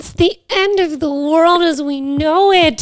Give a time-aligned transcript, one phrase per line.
[0.00, 2.80] it's the end of the world as we know it.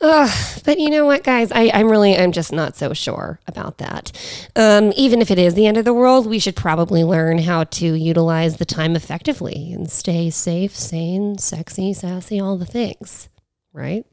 [0.00, 1.50] Ugh, but you know what, guys?
[1.50, 4.12] I, I'm really, I'm just not so sure about that.
[4.54, 7.64] Um, even if it is the end of the world, we should probably learn how
[7.64, 13.28] to utilize the time effectively and stay safe, sane, sexy, sassy, all the things,
[13.72, 14.06] right?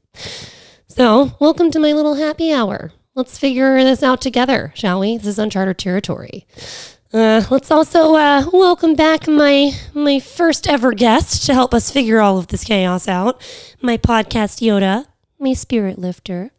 [0.88, 2.91] So, welcome to my little happy hour.
[3.13, 5.17] Let's figure this out together, shall we?
[5.17, 6.48] This is uncharted territory.
[7.12, 12.22] Uh, let's also uh, welcome back my my first ever guest to help us figure
[12.22, 13.41] all of this chaos out.
[13.81, 15.08] My podcast Yoda,
[15.40, 16.52] my spirit lifter,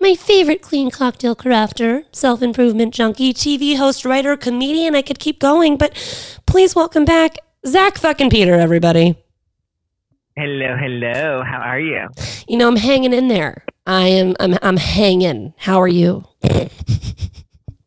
[0.00, 4.94] my favorite clean cocktail crafter, self improvement junkie, TV host, writer, comedian.
[4.94, 5.92] I could keep going, but
[6.46, 9.16] please welcome back Zack fucking Peter, everybody.
[10.36, 11.42] Hello, hello.
[11.42, 12.06] How are you?
[12.46, 13.64] You know, I'm hanging in there.
[13.88, 14.36] I am.
[14.38, 14.56] I'm.
[14.62, 15.54] I'm hanging.
[15.56, 16.24] How are you?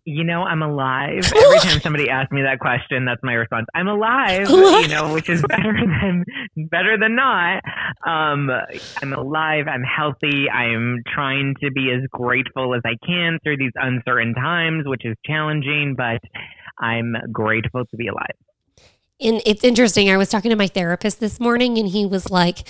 [0.10, 1.32] You know, I'm alive.
[1.36, 3.68] Every time somebody asks me that question, that's my response.
[3.76, 4.50] I'm alive.
[4.50, 6.26] You know, which is better than
[6.72, 7.64] better than not.
[8.08, 8.50] Um,
[9.04, 9.68] I'm alive.
[9.68, 10.50] I'm healthy.
[10.50, 15.16] I'm trying to be as grateful as I can through these uncertain times, which is
[15.26, 16.22] challenging, but
[16.80, 18.36] I'm grateful to be alive.
[19.22, 20.10] And it's interesting.
[20.10, 22.68] I was talking to my therapist this morning, and he was like,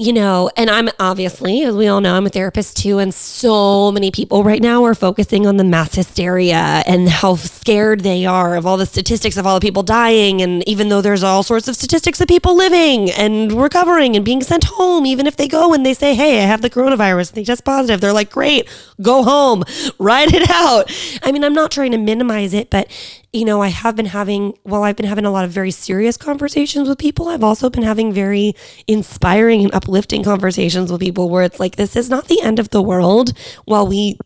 [0.00, 3.00] you know, and I'm obviously, as we all know, I'm a therapist too.
[3.00, 8.00] And so many people right now are focusing on the mass hysteria and how scared
[8.00, 10.40] they are of all the statistics of all the people dying.
[10.40, 14.40] And even though there's all sorts of statistics of people living and recovering and being
[14.40, 17.42] sent home, even if they go and they say, Hey, I have the coronavirus, they
[17.42, 18.68] test positive, they're like, Great,
[19.02, 19.64] go home,
[19.98, 20.92] ride it out.
[21.24, 22.88] I mean, I'm not trying to minimize it, but
[23.32, 26.16] you know, I have been having, while I've been having a lot of very serious
[26.16, 28.54] conversations with people, I've also been having very
[28.86, 32.70] inspiring and uplifting conversations with people where it's like, this is not the end of
[32.70, 34.18] the world while we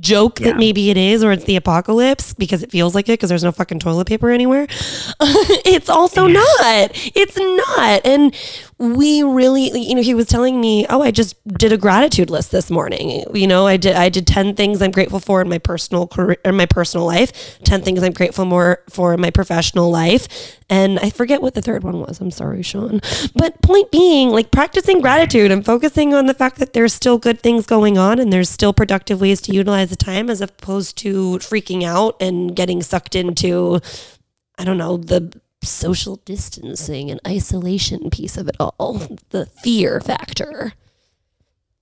[0.00, 0.48] joke yeah.
[0.48, 3.44] that maybe it is or it's the apocalypse because it feels like it because there's
[3.44, 4.66] no fucking toilet paper anywhere.
[5.20, 6.34] it's also yeah.
[6.34, 6.90] not.
[7.14, 8.00] It's not.
[8.04, 8.34] And
[8.78, 12.50] we really you know he was telling me oh i just did a gratitude list
[12.50, 13.24] this morning.
[13.32, 16.36] You know i did i did 10 things i'm grateful for in my personal career
[16.44, 20.58] in my personal life 10 things i'm grateful more for in my professional life.
[20.68, 22.20] And i forget what the third one was.
[22.20, 23.00] I'm sorry sean.
[23.34, 27.40] But point being like practicing gratitude and focusing on the fact that there's still good
[27.40, 31.38] things going on and there's still productive ways to utilize the time as opposed to
[31.38, 33.80] freaking out and getting sucked into
[34.58, 38.94] I don't know, the social distancing and isolation piece of it all,
[39.30, 40.72] the fear factor.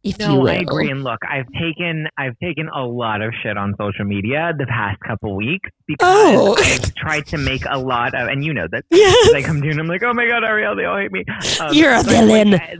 [0.03, 0.49] If no.
[0.49, 0.91] I agree.
[0.91, 4.99] And look, I've taken I've taken a lot of shit on social media the past
[5.01, 6.57] couple weeks because oh.
[6.59, 8.85] I've tried to make a lot of, and you know that.
[8.91, 9.33] Yes.
[9.33, 11.25] I come to you and I'm like, oh my god, Ariel, they all hate me.
[11.61, 12.53] Um, You're a villain.
[12.53, 12.79] Like,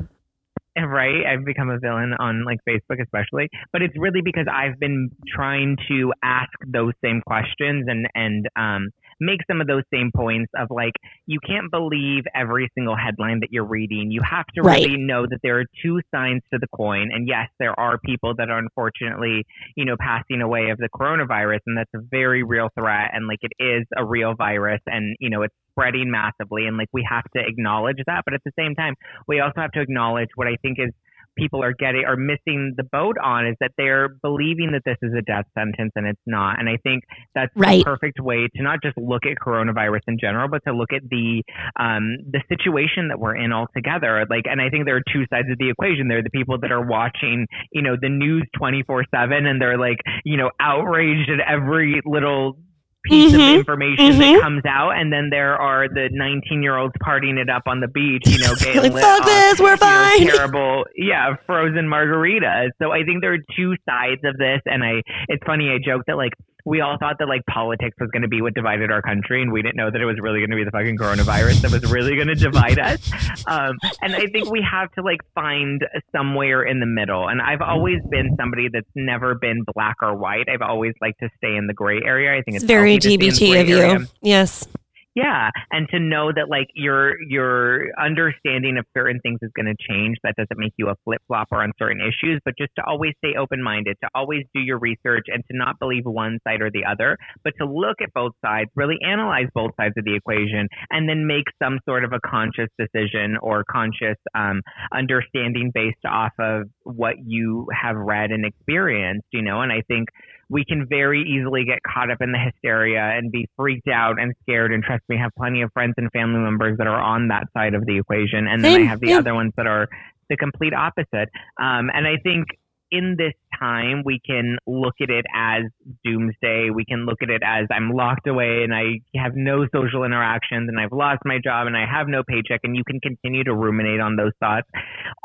[0.81, 5.11] right i've become a villain on like facebook especially but it's really because i've been
[5.29, 8.89] trying to ask those same questions and and um
[9.21, 10.93] make some of those same points of like
[11.27, 14.11] you can't believe every single headline that you're reading.
[14.11, 14.85] You have to right.
[14.85, 17.11] really know that there are two sides to the coin.
[17.13, 19.45] And yes, there are people that are unfortunately,
[19.77, 23.41] you know, passing away of the coronavirus and that's a very real threat and like
[23.43, 27.25] it is a real virus and you know it's spreading massively and like we have
[27.35, 28.95] to acknowledge that but at the same time
[29.27, 30.93] we also have to acknowledge what I think is
[31.37, 35.13] people are getting are missing the boat on is that they're believing that this is
[35.17, 36.59] a death sentence and it's not.
[36.59, 37.05] And I think
[37.35, 37.79] that's right.
[37.79, 41.03] the perfect way to not just look at coronavirus in general, but to look at
[41.09, 41.43] the
[41.79, 44.27] um, the situation that we're in altogether.
[44.29, 46.09] Like, and I think there are two sides of the equation.
[46.09, 49.61] There are the people that are watching, you know, the news twenty four seven, and
[49.61, 52.59] they're like, you know, outraged at every little
[53.05, 53.41] piece mm-hmm.
[53.41, 54.21] of information mm-hmm.
[54.21, 57.81] that comes out, and then there are the 19 year olds partying it up on
[57.81, 60.27] the beach, you know, getting like, lit Fuck this, we're fine.
[60.27, 62.71] Terrible, yeah, frozen margaritas.
[62.81, 65.71] So I think there are two sides of this, and I, it's funny.
[65.71, 66.33] I joke that like
[66.65, 69.53] we all thought that like politics was going to be what divided our country, and
[69.53, 71.91] we didn't know that it was really going to be the fucking coronavirus that was
[71.91, 73.11] really going to divide us.
[73.47, 75.85] Um, and I think we have to like find
[76.15, 77.29] somewhere in the middle.
[77.29, 80.49] And I've always been somebody that's never been black or white.
[80.49, 82.33] I've always liked to stay in the gray area.
[82.33, 83.79] I think it's, it's very GBT of you.
[83.79, 84.07] Area.
[84.21, 84.67] Yes.
[85.15, 89.77] Yeah, and to know that like your your understanding of certain things is going to
[89.87, 90.17] change.
[90.23, 93.35] That doesn't make you a flip flopper on certain issues, but just to always stay
[93.39, 96.85] open minded, to always do your research, and to not believe one side or the
[96.91, 101.07] other, but to look at both sides, really analyze both sides of the equation, and
[101.07, 104.63] then make some sort of a conscious decision or conscious um,
[104.95, 109.27] understanding based off of what you have read and experienced.
[109.31, 110.09] You know, and I think
[110.53, 114.35] we can very easily get caught up in the hysteria and be freaked out and
[114.43, 114.73] scared.
[114.73, 117.45] And trust me, I have plenty of friends and family members that are on that
[117.57, 118.47] side of the equation.
[118.47, 119.89] And then I have the other ones that are
[120.29, 121.31] the complete opposite.
[121.59, 122.47] Um, and I think
[122.93, 125.63] in this time, we can look at it as
[126.05, 126.69] doomsday.
[126.75, 130.69] We can look at it as I'm locked away and I have no social interactions
[130.69, 132.61] and I've lost my job and I have no paycheck.
[132.65, 134.69] And you can continue to ruminate on those thoughts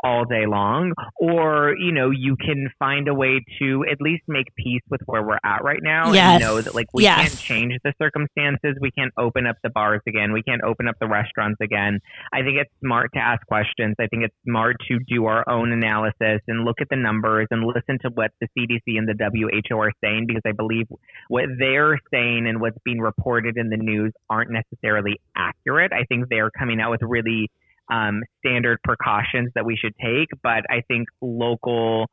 [0.02, 0.92] all day long.
[1.20, 5.22] Or, you know, you can find a way to at least make peace with where
[5.22, 6.40] we're at right now yes.
[6.40, 7.18] and know that, like, we yes.
[7.18, 8.78] can't change the circumstances.
[8.80, 10.32] We can't open up the bars again.
[10.32, 12.00] We can't open up the restaurants again.
[12.32, 13.94] I think it's smart to ask questions.
[14.00, 17.57] I think it's smart to do our own analysis and look at the numbers and
[17.66, 20.86] listen to what the CDC and the WHO are saying because I believe
[21.28, 25.92] what they're saying and what's being reported in the news aren't necessarily accurate.
[25.92, 27.50] I think they're coming out with really
[27.90, 32.10] um, standard precautions that we should take, but I think local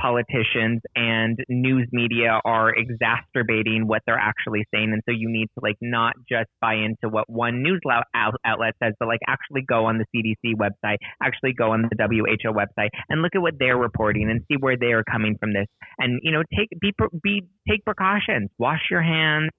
[0.00, 4.92] politicians and news media are exacerbating what they're actually saying.
[4.92, 7.80] And so you need to like not just buy into what one news
[8.14, 12.52] outlet says, but like actually go on the CDC website, actually go on the WHO
[12.52, 15.66] website and look at what they're reporting and see where they are coming from this.
[15.98, 19.50] And, you know, take, be, be, take precautions, wash your hands,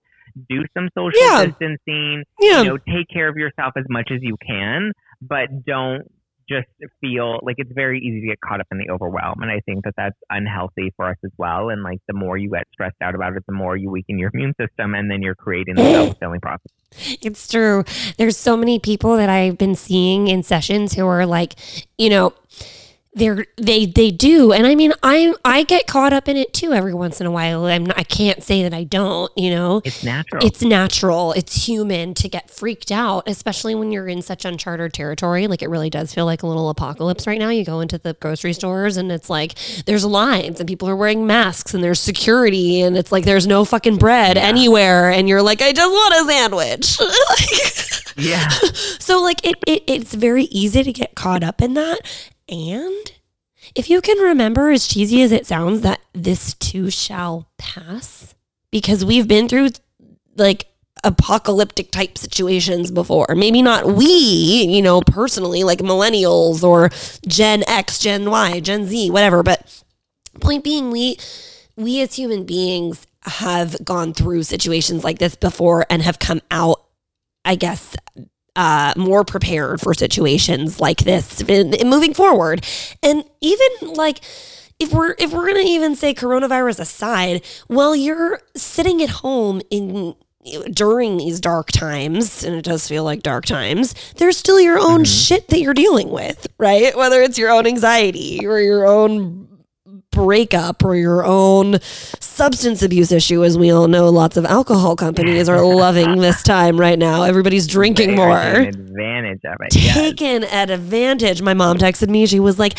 [0.49, 1.45] do some social yeah.
[1.45, 2.61] distancing, yeah.
[2.61, 4.91] you know, take care of yourself as much as you can,
[5.21, 6.03] but don't
[6.49, 6.67] just
[7.01, 9.41] feel like it's very easy to get caught up in the overwhelm.
[9.41, 11.69] And I think that that's unhealthy for us as well.
[11.69, 14.31] And like the more you get stressed out about it, the more you weaken your
[14.33, 16.73] immune system and then you're creating the self fulfilling prophecy.
[17.21, 17.83] It's true.
[18.17, 21.55] There's so many people that I've been seeing in sessions who are like,
[21.97, 22.33] you know,
[23.17, 24.51] they're they they do.
[24.51, 27.31] And i mean i i get caught up in it too every once in a
[27.31, 27.65] while.
[27.65, 29.81] I'm not, i can't say that i don't you know?
[29.83, 30.45] It's natural.
[30.45, 31.31] It's natural.
[31.33, 35.47] It's human to get freaked out especially when you're in such uncharted territory.
[35.47, 37.49] Like it really does feel like a little apocalypse right now.
[37.49, 39.55] You go into the grocery stores and it's like
[39.85, 43.65] there's lines and people are wearing masks and there's security and it's like there's no
[43.65, 44.43] fucking bread yeah.
[44.43, 45.09] anywhere.
[45.09, 46.97] And you're like i just want a sandwich.
[48.17, 48.49] Yeah.
[48.99, 51.99] so like it, it it's very easy to get caught up in that
[52.49, 53.11] and
[53.75, 58.35] if you can remember, as cheesy as it sounds, that this too shall pass,
[58.71, 59.69] because we've been through
[60.35, 60.67] like
[61.03, 63.27] apocalyptic type situations before.
[63.35, 66.89] Maybe not we, you know, personally, like millennials or
[67.27, 69.43] Gen X, Gen Y, Gen Z, whatever.
[69.43, 69.83] But
[70.41, 71.17] point being, we
[71.75, 76.83] we as human beings have gone through situations like this before and have come out,
[77.43, 77.95] I guess,
[78.57, 82.65] uh, more prepared for situations like this in, in moving forward.
[83.01, 84.19] And even like,
[84.79, 90.15] if we're if we're gonna even say coronavirus aside, while you're sitting at home in
[90.71, 94.99] during these dark times, and it does feel like dark times, there's still your own
[94.99, 95.03] mm-hmm.
[95.03, 96.95] shit that you're dealing with, right?
[96.95, 99.47] Whether it's your own anxiety or your own
[100.11, 105.49] breakup or your own substance abuse issue, as we all know, lots of alcohol companies
[105.49, 107.23] are loving this time right now.
[107.23, 108.37] Everybody's drinking more.
[108.37, 109.71] advantage of it.
[109.71, 110.69] Taken yes.
[110.69, 111.41] advantage.
[111.41, 112.25] My mom texted me.
[112.25, 112.77] She was like,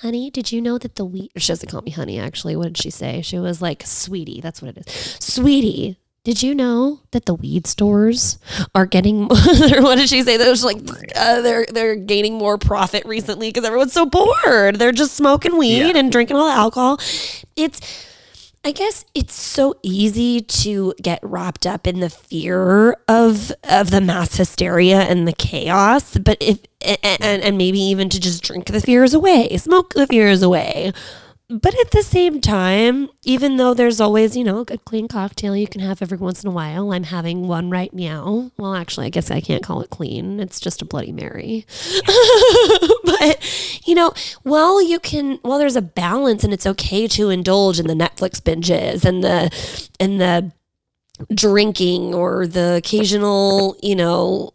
[0.00, 2.56] honey, did you know that the weed, she doesn't call me honey, actually.
[2.56, 3.22] What did she say?
[3.22, 5.16] She was like, sweetie, that's what it is.
[5.20, 8.38] Sweetie, did you know that the weed stores
[8.74, 9.24] are getting?
[9.28, 10.36] what did she say?
[10.36, 10.78] Was like
[11.16, 14.76] uh, they're they're gaining more profit recently because everyone's so bored.
[14.76, 15.96] They're just smoking weed yeah.
[15.96, 17.00] and drinking all the alcohol.
[17.56, 17.80] It's,
[18.62, 24.02] I guess, it's so easy to get wrapped up in the fear of of the
[24.02, 26.18] mass hysteria and the chaos.
[26.18, 30.42] But if and and maybe even to just drink the fears away, smoke the fears
[30.42, 30.92] away
[31.50, 35.66] but at the same time, even though there's always, you know, a clean cocktail you
[35.66, 38.52] can have every once in a while, I'm having one right now.
[38.56, 40.38] Well, actually, I guess I can't call it clean.
[40.38, 41.66] It's just a Bloody Mary.
[43.04, 44.12] but, you know,
[44.44, 48.40] while you can, while there's a balance and it's okay to indulge in the Netflix
[48.40, 49.50] binges and the,
[49.98, 50.52] and the,
[51.34, 54.52] drinking or the occasional, you know,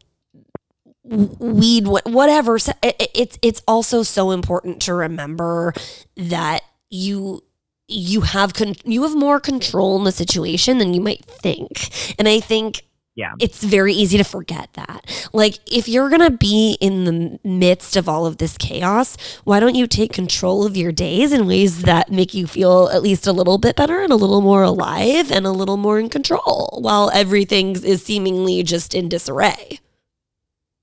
[1.07, 5.71] weed whatever it's it's also so important to remember
[6.17, 7.43] that you
[7.87, 12.15] you have con- you have more control in the situation than you might think.
[12.17, 12.81] And I think
[13.15, 13.31] yeah.
[13.39, 15.29] It's very easy to forget that.
[15.31, 19.15] Like if you're going to be in the midst of all of this chaos,
[19.45, 23.01] why don't you take control of your days in ways that make you feel at
[23.01, 26.09] least a little bit better and a little more alive and a little more in
[26.09, 29.79] control while everything is seemingly just in disarray?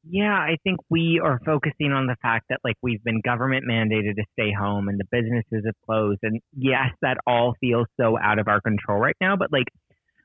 [0.08, 4.16] Yeah, I think we are focusing on the fact that like we've been government mandated
[4.16, 6.18] to stay home and the businesses have closed.
[6.22, 9.68] And yes, that all feels so out of our control right now, but like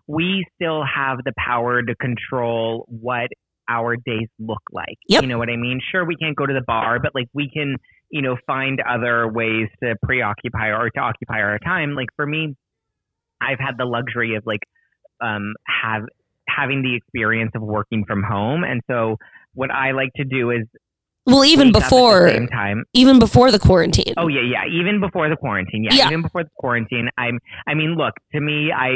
[0.08, 3.28] we still have the power to control what
[3.70, 4.98] our days look like.
[5.10, 5.22] Yep.
[5.22, 5.80] You know what I mean?
[5.92, 7.76] Sure, we can't go to the bar, but like we can,
[8.10, 11.94] you know, find other ways to preoccupy or to occupy our time.
[11.94, 12.56] Like for me,
[13.42, 14.62] I've had the luxury of like
[15.22, 15.54] um
[15.84, 16.04] have
[16.48, 18.64] having the experience of working from home.
[18.64, 19.18] And so
[19.58, 20.68] what I like to do is
[21.28, 22.86] Well, even before, same time.
[22.94, 24.14] even before the quarantine.
[24.16, 24.64] Oh yeah, yeah.
[24.80, 26.08] Even before the quarantine, yeah, Yeah.
[26.08, 27.40] Even before the quarantine, I'm.
[27.68, 28.14] I mean, look.
[28.34, 28.90] To me, I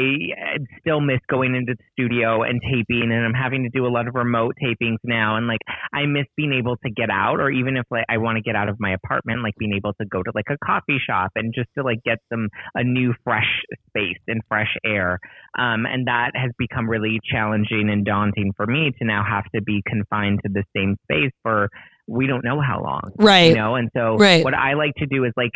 [0.80, 4.08] still miss going into the studio and taping, and I'm having to do a lot
[4.08, 5.36] of remote tapings now.
[5.36, 5.60] And like,
[5.92, 8.56] I miss being able to get out, or even if like I want to get
[8.56, 11.52] out of my apartment, like being able to go to like a coffee shop and
[11.54, 15.18] just to like get some a new fresh space and fresh air.
[15.58, 19.60] Um, and that has become really challenging and daunting for me to now have to
[19.60, 21.68] be confined to the same space for
[22.12, 23.48] we don't know how long right.
[23.50, 24.44] you know and so Right.
[24.44, 25.52] what i like to do is like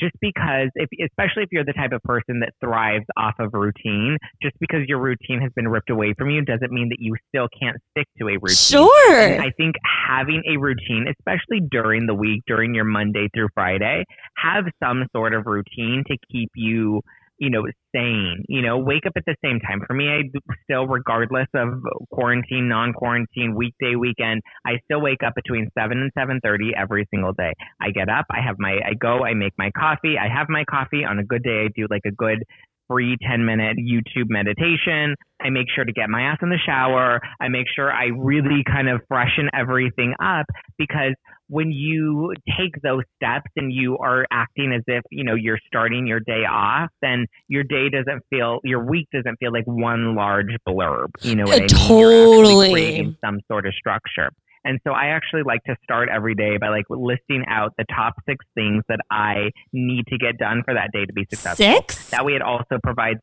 [0.00, 4.16] just because if especially if you're the type of person that thrives off of routine
[4.40, 7.48] just because your routine has been ripped away from you doesn't mean that you still
[7.60, 9.18] can't stick to a routine Sure.
[9.20, 9.74] and I think
[10.08, 14.04] having a routine, especially during the week, during your Monday through Friday,
[14.36, 17.02] have some sort of routine to keep you,
[17.38, 17.64] you know,
[17.94, 18.44] sane.
[18.48, 19.80] You know, wake up at the same time.
[19.86, 20.22] For me, I
[20.64, 21.68] still, regardless of
[22.10, 27.32] quarantine, non-quarantine, weekday, weekend, I still wake up between seven and seven thirty every single
[27.32, 27.52] day.
[27.80, 30.16] I get up, I have my, I go, I make my coffee.
[30.18, 31.04] I have my coffee.
[31.04, 32.42] On a good day, I do like a good
[32.88, 35.14] free 10 minute YouTube meditation.
[35.40, 37.20] I make sure to get my ass in the shower.
[37.40, 40.46] I make sure I really kind of freshen everything up
[40.78, 41.14] because
[41.48, 46.06] when you take those steps and you are acting as if, you know, you're starting
[46.06, 50.54] your day off, then your day doesn't feel, your week doesn't feel like one large
[50.68, 51.08] blurb.
[51.22, 51.68] You know what Uh, I mean?
[51.68, 53.16] Totally.
[53.24, 54.30] some sort of structure.
[54.64, 58.14] And so I actually like to start every day by like listing out the top
[58.28, 61.64] six things that I need to get done for that day to be successful.
[61.64, 62.10] Six?
[62.10, 63.20] That way, it also provides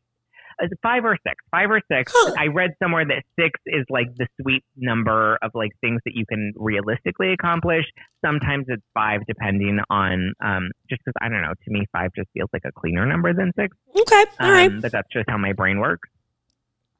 [0.82, 1.36] five or six.
[1.50, 2.12] Five or six.
[2.14, 2.34] Huh.
[2.38, 6.24] I read somewhere that six is like the sweet number of like things that you
[6.26, 7.84] can realistically accomplish.
[8.24, 11.52] Sometimes it's five, depending on um, just because I don't know.
[11.52, 13.76] To me, five just feels like a cleaner number than six.
[13.94, 14.24] Okay.
[14.40, 14.70] All right.
[14.70, 16.08] Um, but that's just how my brain works.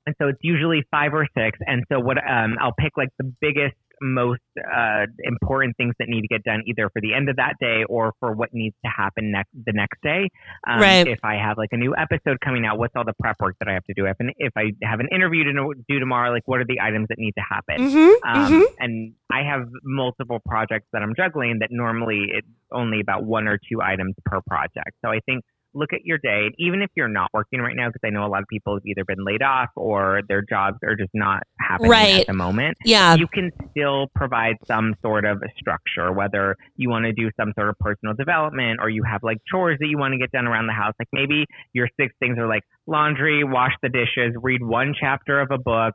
[0.07, 1.59] And so it's usually five or six.
[1.67, 6.23] And so what um, I'll pick like the biggest, most uh, important things that need
[6.23, 8.91] to get done either for the end of that day or for what needs to
[8.91, 10.29] happen next the next day.
[10.69, 11.07] Um, Right.
[11.07, 13.69] If I have like a new episode coming out, what's all the prep work that
[13.69, 14.07] I have to do?
[14.07, 17.07] If, an, if I have an interview to do tomorrow, like what are the items
[17.09, 17.89] that need to happen?
[17.89, 18.29] Mm-hmm.
[18.29, 18.75] Um, mm-hmm.
[18.79, 23.59] And I have multiple projects that I'm juggling that normally it's only about one or
[23.59, 24.93] two items per project.
[25.05, 25.45] So I think
[25.77, 28.29] look at your day, even if you're not working right now, because I know a
[28.29, 31.91] lot of people have either been laid off or their jobs are just not happening
[31.91, 32.21] Right.
[32.21, 32.79] at the moment.
[32.85, 33.15] Yeah.
[33.15, 37.69] You can still provide some sort of structure, whether you want to do some sort
[37.69, 40.67] of personal development or you have like chores that you want to get done around
[40.67, 40.95] the house.
[40.99, 45.51] Like maybe your six things are like laundry, wash the dishes, read one chapter of
[45.51, 45.95] a book,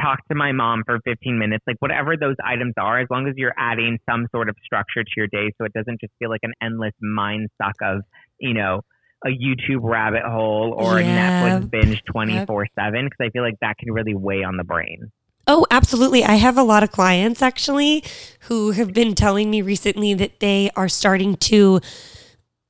[0.00, 3.34] talk to my mom for 15 minutes, like whatever those items are, as long as
[3.36, 6.42] you're adding some sort of structure to your day so it doesn't just feel like
[6.42, 8.02] an endless mind suck of,
[8.38, 8.82] you know,
[9.26, 11.06] a YouTube rabbit hole or Yeah.
[11.56, 14.64] a Netflix binge 24 7, because I feel like that can really weigh on the
[14.64, 15.10] brain.
[15.48, 16.24] Oh, absolutely.
[16.24, 18.02] I have a lot of clients actually
[18.48, 21.80] who have been telling me recently that they are starting to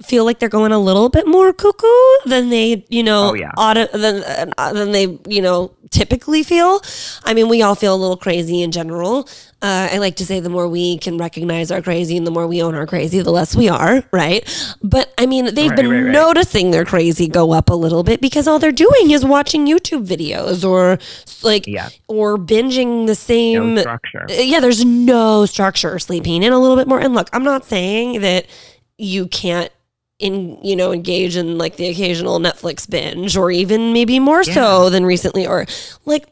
[0.03, 1.87] feel like they're going a little bit more cuckoo
[2.27, 3.51] than they, you know, Oh, yeah.
[3.57, 6.81] auto, than uh, than they, you know, typically feel.
[7.25, 9.29] I mean, we all feel a little crazy in general.
[9.63, 12.47] Uh, I like to say the more we can recognize our crazy and the more
[12.47, 14.45] we own our crazy, the less we are, right?
[14.83, 16.13] But I mean, they've Right, been right, right.
[16.13, 20.07] noticing their crazy go up a little bit because all they're doing is watching YouTube
[20.07, 20.99] videos or
[21.43, 21.89] like Yeah.
[22.07, 24.27] or binging the same No structure.
[24.31, 27.01] uh, yeah, there's no structure sleeping in a little bit more.
[27.01, 28.47] And look, I'm not saying that
[28.99, 29.71] you can't
[30.19, 34.89] in you know engage in like the occasional Netflix binge or even maybe more so
[34.89, 35.67] than recently or
[36.05, 36.27] like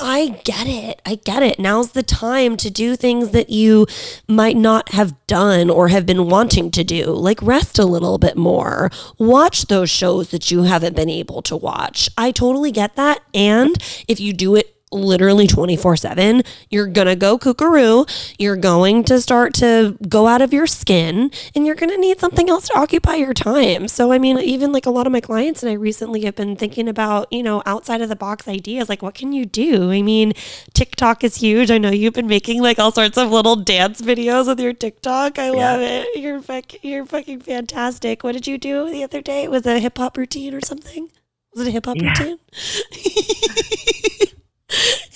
[0.00, 1.00] I get it.
[1.06, 1.60] I get it.
[1.60, 3.86] Now's the time to do things that you
[4.26, 8.36] might not have done or have been wanting to do, like rest a little bit
[8.36, 12.08] more, watch those shows that you haven't been able to watch.
[12.18, 13.22] I totally get that.
[13.32, 13.76] And
[14.08, 18.08] if you do it literally 24 7, you're going to go kookaroo.
[18.38, 22.20] You're going to start to go out of your skin and you're going to need
[22.20, 23.88] something else to occupy your time.
[23.88, 26.56] So, I mean, even like a lot of my clients and I recently have been
[26.56, 28.88] thinking about, you know, outside of the box ideas.
[28.88, 29.90] Like, what can you do?
[29.90, 30.32] I mean,
[30.72, 31.70] TikTok is huge.
[31.70, 35.38] I know you've been making like all sorts of little dance videos with your TikTok.
[35.38, 36.06] I love it.
[36.16, 38.22] You're, fuck, you're fucking fantastic.
[38.22, 39.48] What did you do the other day?
[39.48, 41.08] Was it a hip hop routine or something?
[41.54, 42.10] Was it a hip hop Yeah.
[42.10, 42.38] routine?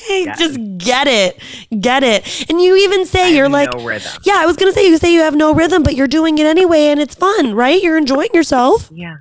[0.39, 1.39] just get it.
[1.81, 2.51] Get it.
[2.51, 3.81] And you even say I you're like, no
[4.25, 6.39] yeah, I was going to say, you say you have no rhythm, but you're doing
[6.39, 7.83] it anyway and it's fun, right?
[7.83, 8.91] You're enjoying yourself.
[8.93, 9.17] Yeah.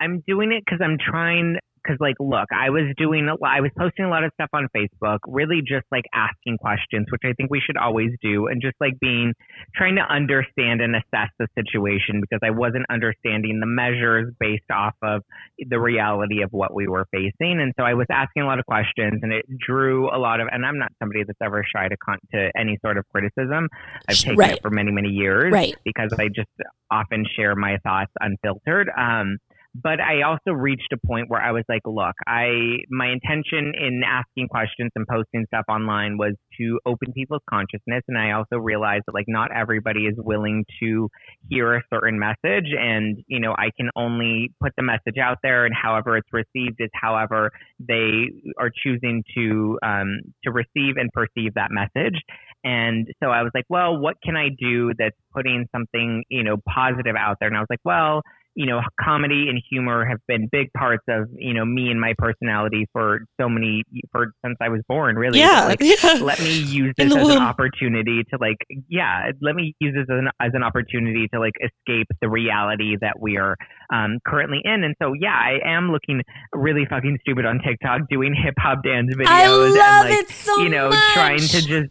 [0.00, 3.60] I'm doing it because I'm trying because like look i was doing a lot i
[3.60, 7.32] was posting a lot of stuff on facebook really just like asking questions which i
[7.34, 9.32] think we should always do and just like being
[9.74, 14.94] trying to understand and assess the situation because i wasn't understanding the measures based off
[15.02, 15.22] of
[15.58, 18.66] the reality of what we were facing and so i was asking a lot of
[18.66, 21.96] questions and it drew a lot of and i'm not somebody that's ever shy to
[21.96, 23.68] con- to any sort of criticism
[24.08, 24.52] i've taken right.
[24.52, 25.76] it for many many years right.
[25.84, 26.48] because i just
[26.90, 29.38] often share my thoughts unfiltered um
[29.82, 34.02] but I also reached a point where I was like, look, I my intention in
[34.06, 39.04] asking questions and posting stuff online was to open people's consciousness and I also realized
[39.06, 41.08] that like not everybody is willing to
[41.48, 45.64] hear a certain message and you know, I can only put the message out there
[45.64, 51.54] and however it's received is however they are choosing to um to receive and perceive
[51.54, 52.18] that message.
[52.64, 56.56] And so I was like, well, what can I do that's putting something, you know,
[56.68, 57.48] positive out there?
[57.48, 58.22] And I was like, well,
[58.58, 62.12] you know, comedy and humor have been big parts of, you know, me and my
[62.18, 65.38] personality for so many, for since I was born, really.
[65.38, 65.66] Yeah.
[65.66, 66.18] Like, yeah.
[66.20, 68.56] Let me use this as an opportunity to like,
[68.88, 72.96] yeah, let me use this as an, as an opportunity to like escape the reality
[73.00, 73.54] that we are
[73.94, 74.82] um, currently in.
[74.82, 76.22] And so, yeah, I am looking
[76.52, 79.28] really fucking stupid on TikTok doing hip hop dance videos.
[79.28, 81.14] I love and like, it so you know, much.
[81.14, 81.90] trying to just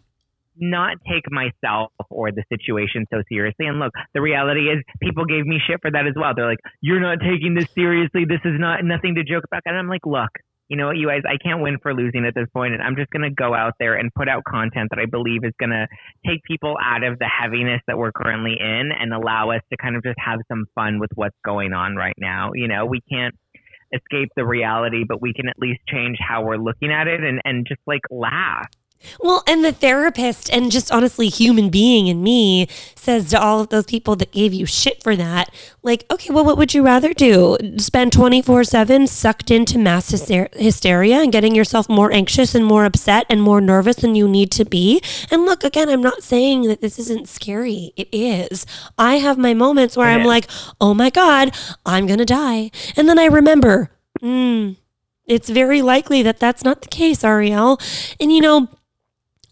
[0.58, 3.66] not take myself or the situation so seriously.
[3.66, 6.32] And look, the reality is people gave me shit for that as well.
[6.34, 8.24] They're like, you're not taking this seriously.
[8.24, 9.62] This is not nothing to joke about.
[9.66, 10.30] And I'm like, look,
[10.68, 12.94] you know what, you guys, I can't win for losing at this point, and I'm
[12.94, 15.70] just going to go out there and put out content that I believe is going
[15.70, 15.86] to
[16.26, 19.96] take people out of the heaviness that we're currently in and allow us to kind
[19.96, 22.50] of just have some fun with what's going on right now.
[22.54, 23.34] You know, we can't
[23.94, 27.40] escape the reality, but we can at least change how we're looking at it and,
[27.44, 28.68] and just like laugh.
[29.20, 33.68] Well, and the therapist and just honestly human being in me says to all of
[33.68, 35.52] those people that gave you shit for that,
[35.82, 37.56] like, okay, well, what would you rather do?
[37.78, 43.26] Spend 24 7 sucked into mass hysteria and getting yourself more anxious and more upset
[43.30, 45.00] and more nervous than you need to be?
[45.30, 47.92] And look, again, I'm not saying that this isn't scary.
[47.96, 48.66] It is.
[48.98, 50.46] I have my moments where I'm like,
[50.80, 51.54] oh my God,
[51.86, 52.70] I'm going to die.
[52.96, 53.90] And then I remember,
[54.20, 54.72] hmm,
[55.26, 57.78] it's very likely that that's not the case, Ariel.
[58.18, 58.68] And you know,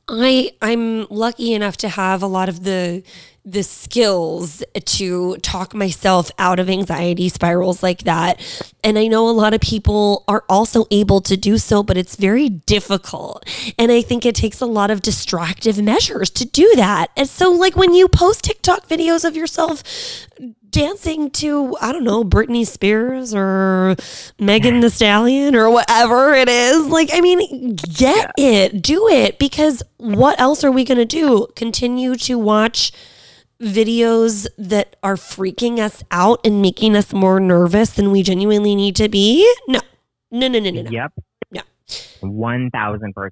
[0.08, 3.02] I I'm lucky enough to have a lot of the
[3.48, 8.40] the skills to talk myself out of anxiety spirals like that.
[8.82, 12.16] And I know a lot of people are also able to do so, but it's
[12.16, 13.48] very difficult.
[13.78, 17.12] And I think it takes a lot of distractive measures to do that.
[17.16, 19.84] And so, like, when you post TikTok videos of yourself
[20.68, 23.94] dancing to, I don't know, Britney Spears or
[24.40, 29.84] Megan Thee Stallion or whatever it is, like, I mean, get it, do it, because
[29.98, 31.46] what else are we going to do?
[31.54, 32.90] Continue to watch
[33.60, 38.96] videos that are freaking us out and making us more nervous than we genuinely need
[38.96, 39.50] to be?
[39.68, 39.80] No.
[40.30, 40.90] No, no, no, no, no.
[40.90, 41.12] Yep.
[41.52, 41.62] No.
[42.22, 43.30] 1000%.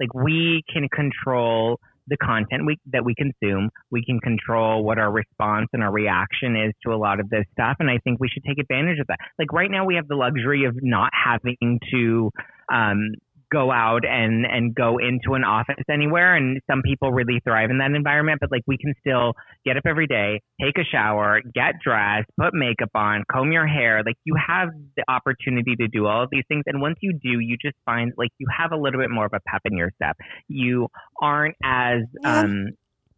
[0.00, 3.70] Like we can control the content we, that we consume.
[3.90, 7.44] We can control what our response and our reaction is to a lot of this
[7.52, 7.76] stuff.
[7.78, 9.18] And I think we should take advantage of that.
[9.38, 12.30] Like right now, we have the luxury of not having to
[12.72, 13.12] um,
[13.50, 17.78] go out and and go into an office anywhere and some people really thrive in
[17.78, 19.34] that environment but like we can still
[19.64, 24.02] get up every day take a shower get dressed put makeup on comb your hair
[24.04, 27.40] like you have the opportunity to do all of these things and once you do
[27.40, 29.90] you just find like you have a little bit more of a pep in your
[29.96, 30.16] step
[30.48, 30.88] you
[31.20, 32.68] aren't as um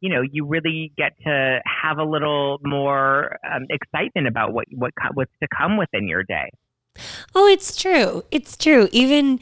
[0.02, 4.90] you know, you really get to have a little more um, excitement about what what
[5.14, 6.50] what's to come within your day.
[7.34, 8.24] Oh, it's true.
[8.30, 8.88] It's true.
[8.90, 9.38] Even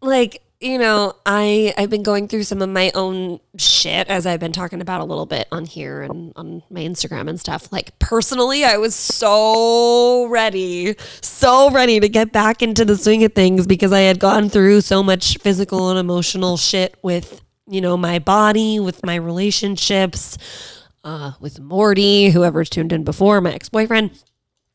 [0.00, 4.40] like you know i i've been going through some of my own shit as i've
[4.40, 7.70] been talking about a little bit on here and on my instagram and stuff.
[7.70, 13.34] Like personally i was so ready so ready to get back into the swing of
[13.34, 17.96] things because i had gone through so much physical and emotional shit with you know
[17.96, 20.38] my body with my relationships
[21.04, 24.10] uh, with morty whoever's tuned in before my ex-boyfriend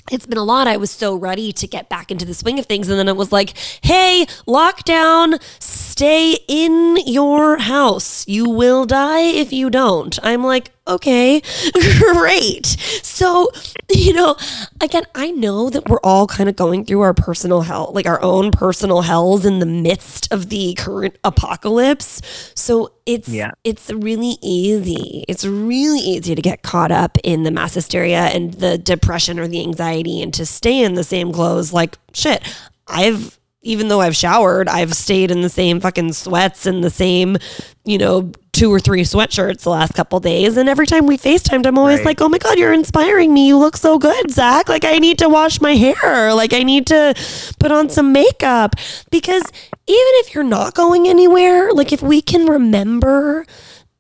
[0.10, 0.68] it's been a lot.
[0.68, 2.90] I was so ready to get back into the swing of things.
[2.90, 8.28] And then it was like, hey, lockdown, stay in your house.
[8.28, 10.18] You will die if you don't.
[10.24, 11.42] I'm like, okay,
[12.14, 12.66] great.
[12.66, 13.50] So,
[13.90, 14.36] you know,
[14.80, 18.22] again, I know that we're all kind of going through our personal hell, like our
[18.22, 22.22] own personal hells in the midst of the current apocalypse.
[22.56, 23.52] So it's yeah.
[23.64, 25.26] it's really easy.
[25.28, 29.48] It's really easy to get caught up in the mass hysteria and the depression or
[29.48, 31.74] the anxiety and to stay in the same clothes.
[31.74, 32.44] Like shit,
[32.88, 37.38] I've even though I've showered, I've stayed in the same fucking sweats and the same,
[37.86, 40.58] you know, two or three sweatshirts the last couple days.
[40.58, 42.08] And every time we FaceTimed, I'm always Right.
[42.08, 43.48] like, oh my God, you're inspiring me.
[43.48, 44.68] You look so good, Zack.
[44.68, 46.34] Like, I need to wash my hair.
[46.34, 47.14] Like, I need to
[47.60, 48.76] put on some makeup.
[49.12, 49.44] Because
[49.88, 53.46] even if you're not going anywhere, like, if we can remember,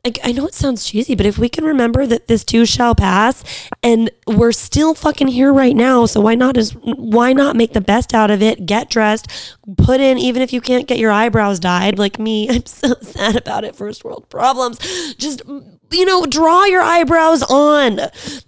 [0.03, 2.95] like, I know it sounds cheesy, but if we can remember that this too shall
[2.95, 3.43] pass
[3.83, 7.81] and we're still fucking here right now, so why not is why not make the
[7.81, 9.27] best out of it, get dressed,
[9.77, 12.49] put in even if you can't get your eyebrows dyed like me.
[12.49, 14.77] I'm so sad about it, first world problems.
[15.15, 17.99] Just mm, you know, draw your eyebrows on,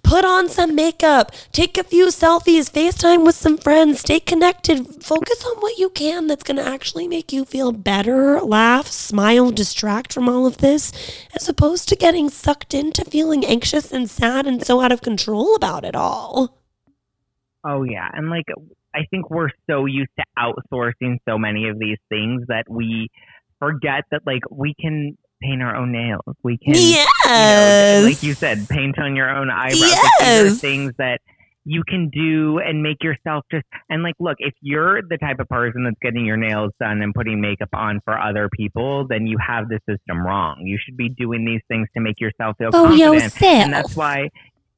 [0.02, 5.44] put on some makeup, take a few selfies, FaceTime with some friends, stay connected, focus
[5.44, 10.12] on what you can that's going to actually make you feel better, laugh, smile, distract
[10.12, 10.92] from all of this,
[11.34, 15.54] as opposed to getting sucked into feeling anxious and sad and so out of control
[15.54, 16.58] about it all.
[17.62, 18.46] Oh yeah, and like
[18.94, 23.08] I think we're so used to outsourcing so many of these things that we
[23.58, 26.20] forget that like we can paint our own nails.
[26.42, 27.08] We can, Yes.
[27.24, 29.80] you know, like you said, paint on your own eyebrows.
[29.80, 30.60] Like, these are Yes.
[30.60, 31.20] things that
[31.66, 35.48] you can do and make yourself just and like look if you're the type of
[35.48, 39.38] person that's getting your nails done and putting makeup on for other people then you
[39.38, 42.84] have the system wrong you should be doing these things to make yourself feel Oh,
[42.88, 43.42] confident yourself.
[43.42, 44.28] and that's why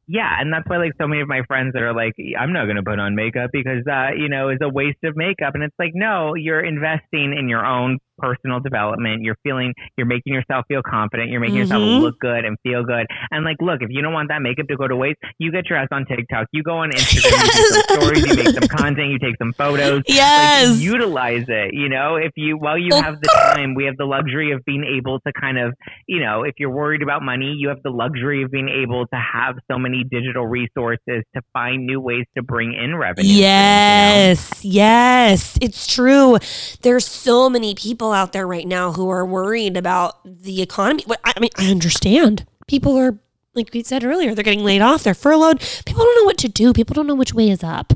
[0.09, 2.65] yeah and that's why like so many of my friends that are like i'm not
[2.65, 5.55] going to put on makeup because uh you know is a waste of makeup.
[5.55, 10.33] And it's like no you're investing in your own personal development you're feeling you're making
[10.35, 11.61] yourself feel confident you're making Mhm.
[11.61, 14.67] yourself look good and feel good and like look if you don't want that makeup
[14.69, 17.53] to go to waste you get your ass on tiktok you go on instagram you
[17.53, 20.71] do some stories you make some content you take some photos Yes.
[20.71, 24.05] like, utilize it you know if you while you have the time we have the
[24.05, 25.75] luxury of being able to kind of
[26.07, 29.17] you know if you're worried about money you have the luxury of being able to
[29.17, 33.43] have so many digital resources to find new ways to bring in revenue streams, you
[33.43, 33.47] know?
[33.47, 36.39] Yes, yes, it's true.
[36.83, 41.05] There's so many people out there right now who are worried about the economy.
[41.25, 42.47] I mean, I understand.
[42.67, 43.19] People are,
[43.55, 45.61] like we said earlier, they're getting laid off, they're furloughed.
[45.85, 46.73] People don't know what to do.
[46.73, 47.93] People don't know which way is up.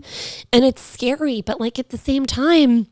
[0.53, 1.42] And it's scary.
[1.42, 2.87] But like at the same time,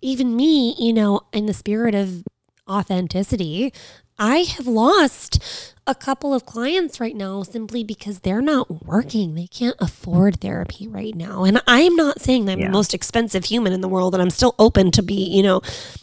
[0.00, 2.24] even me, you know, in the spirit of
[2.68, 3.72] authenticity,
[4.18, 9.34] I have lost a couple of clients right now simply because they're not working.
[9.34, 11.44] They can't afford therapy right now.
[11.44, 12.66] And I'm not saying that I'm Yeah.
[12.66, 15.62] the most expensive human in the world and I'm still open to be, you know,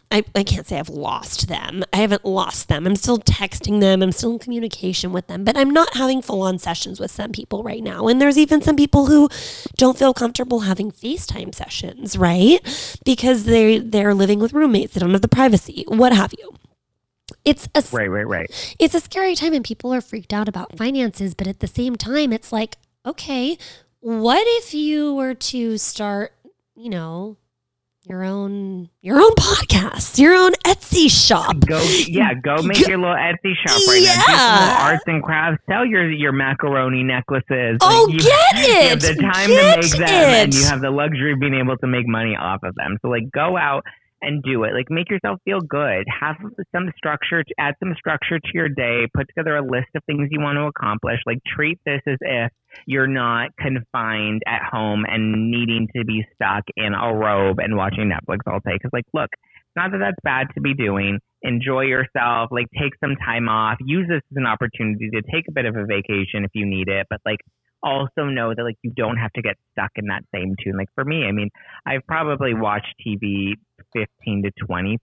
[0.09, 1.83] I, I can't say I've lost them.
[1.93, 2.87] I haven't lost them.
[2.87, 4.01] I'm still texting them.
[4.01, 7.31] I'm still in communication with them, but I'm not having full on sessions with some
[7.31, 8.07] people right now.
[8.07, 9.29] And there's even some people who
[9.77, 12.59] don't feel comfortable having FaceTime sessions, right?
[13.03, 14.93] Because they they're living with roommates.
[14.93, 16.53] They don't have the privacy, what have you.
[17.43, 18.75] It's a right right right.
[18.79, 21.95] it's a scary time and people are freaked out about finances, but at the same
[21.95, 23.57] time, it's like, okay,
[23.99, 26.33] what if you were to start,
[26.75, 27.37] you know,
[28.03, 31.59] your own your own podcast, your own Etsy shop?
[31.65, 34.25] go yeah go make your little etsy shop right now.
[34.27, 35.63] Do some arts and crafts.
[35.67, 37.79] Sell your your macaroni necklaces.
[37.81, 40.81] Oh, Like, you, get you have the time Get to make them and you have
[40.81, 42.99] the luxury of being able to make money off of them.
[43.01, 43.83] So like go out
[44.25, 46.35] and do it like make yourself feel good have
[46.73, 50.27] some structure to add some structure to your day put together a list of things
[50.31, 52.51] you want to accomplish like treat this as if
[52.85, 58.11] you're not confined at home and needing to be stuck in a robe and watching
[58.11, 59.29] netflix all day because like look
[59.75, 61.19] not that that's bad to be doing.
[61.41, 62.49] Enjoy yourself.
[62.51, 63.77] Like, take some time off.
[63.81, 66.87] Use this as an opportunity to take a bit of a vacation if you need
[66.87, 67.07] it.
[67.09, 67.39] But, like,
[67.83, 70.77] also know that, like, you don't have to get stuck in that same tune.
[70.77, 71.49] Like, for me, I mean,
[71.85, 73.55] I've probably watched TV
[73.95, 74.97] 15 to 20%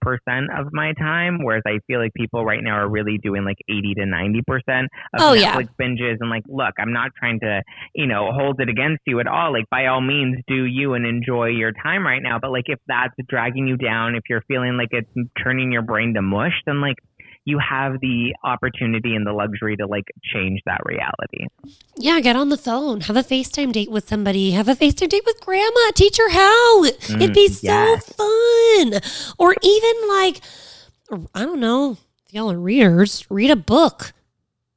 [0.57, 3.95] of my time, whereas I feel like people right now are really doing like 80
[3.95, 4.83] to 90%
[5.15, 5.55] of Oh, yeah.
[5.55, 6.17] Netflix binges.
[6.19, 7.61] And, like, look, I'm not trying to,
[7.95, 9.51] you know, hold it against you at all.
[9.51, 12.37] Like, by all means, do you and enjoy your time right now.
[12.39, 15.09] But, like, if that's dragging you down, if you're feeling like it's
[15.43, 16.97] turning your brain to mush, then, like,
[17.45, 21.47] you have the opportunity and the luxury to like change that reality.
[21.97, 25.23] Yeah, get on the phone, have a FaceTime date with somebody, have a FaceTime date
[25.25, 26.83] with grandma, teach her how.
[26.85, 29.33] It'd be Mm, so fun.
[29.37, 30.41] Or even like,
[31.35, 34.13] I don't know, if y'all are readers, read a book.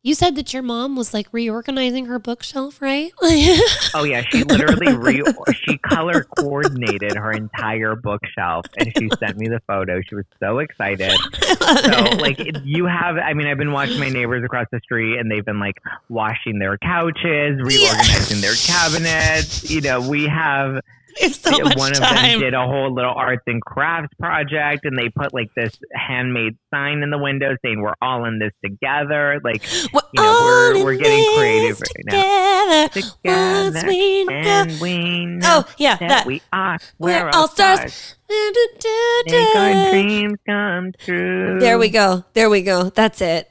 [0.06, 3.12] You said that your mom was like reorganizing her bookshelf, right?
[3.92, 5.22] Oh yeah, she literally re-
[5.64, 10.00] she color coordinated her entire bookshelf and she sent me the photo.
[10.06, 11.12] She was so excited.
[11.42, 15.30] So like you have I mean I've been watching my neighbors across the street and
[15.30, 15.76] they've been like
[16.08, 19.68] washing their couches, reorganizing their cabinets.
[19.68, 20.80] You know, we have
[21.18, 22.30] it's so much one of time.
[22.32, 26.56] them did a whole little arts and crafts project and they put like this handmade
[26.72, 29.40] sign in the window saying we're all in this together.
[29.44, 30.40] Like We're you know,
[30.72, 32.86] we're- we're getting creative right now.
[32.88, 33.86] together.
[33.86, 36.26] We and we know Oh, yeah, that, that.
[36.26, 37.78] we are We're we're all all stars.
[37.92, 38.14] stars.
[38.28, 41.58] Da, da, da, Make our dreams come true.
[41.60, 42.24] There we go.
[42.34, 42.90] There we go.
[42.90, 43.50] That's it.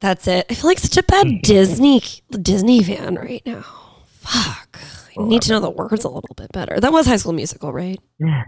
[0.00, 0.46] That's it.
[0.50, 3.64] I feel like such a bad Disney Disney fan right now.
[4.06, 4.78] Fuck.
[5.18, 6.78] I need to know the words a little bit better.
[6.80, 7.98] That was High School Musical, right?
[8.18, 8.44] Yeah.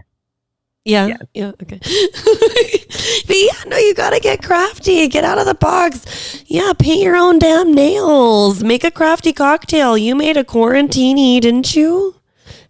[0.85, 1.07] Yeah.
[1.07, 1.21] Yes.
[1.33, 1.51] Yeah.
[1.61, 1.79] Okay.
[3.27, 5.07] but yeah, no, you gotta get crafty.
[5.07, 6.43] Get out of the box.
[6.45, 8.63] Yeah, paint your own damn nails.
[8.63, 9.97] Make a crafty cocktail.
[9.97, 12.15] You made a quarantini, didn't you?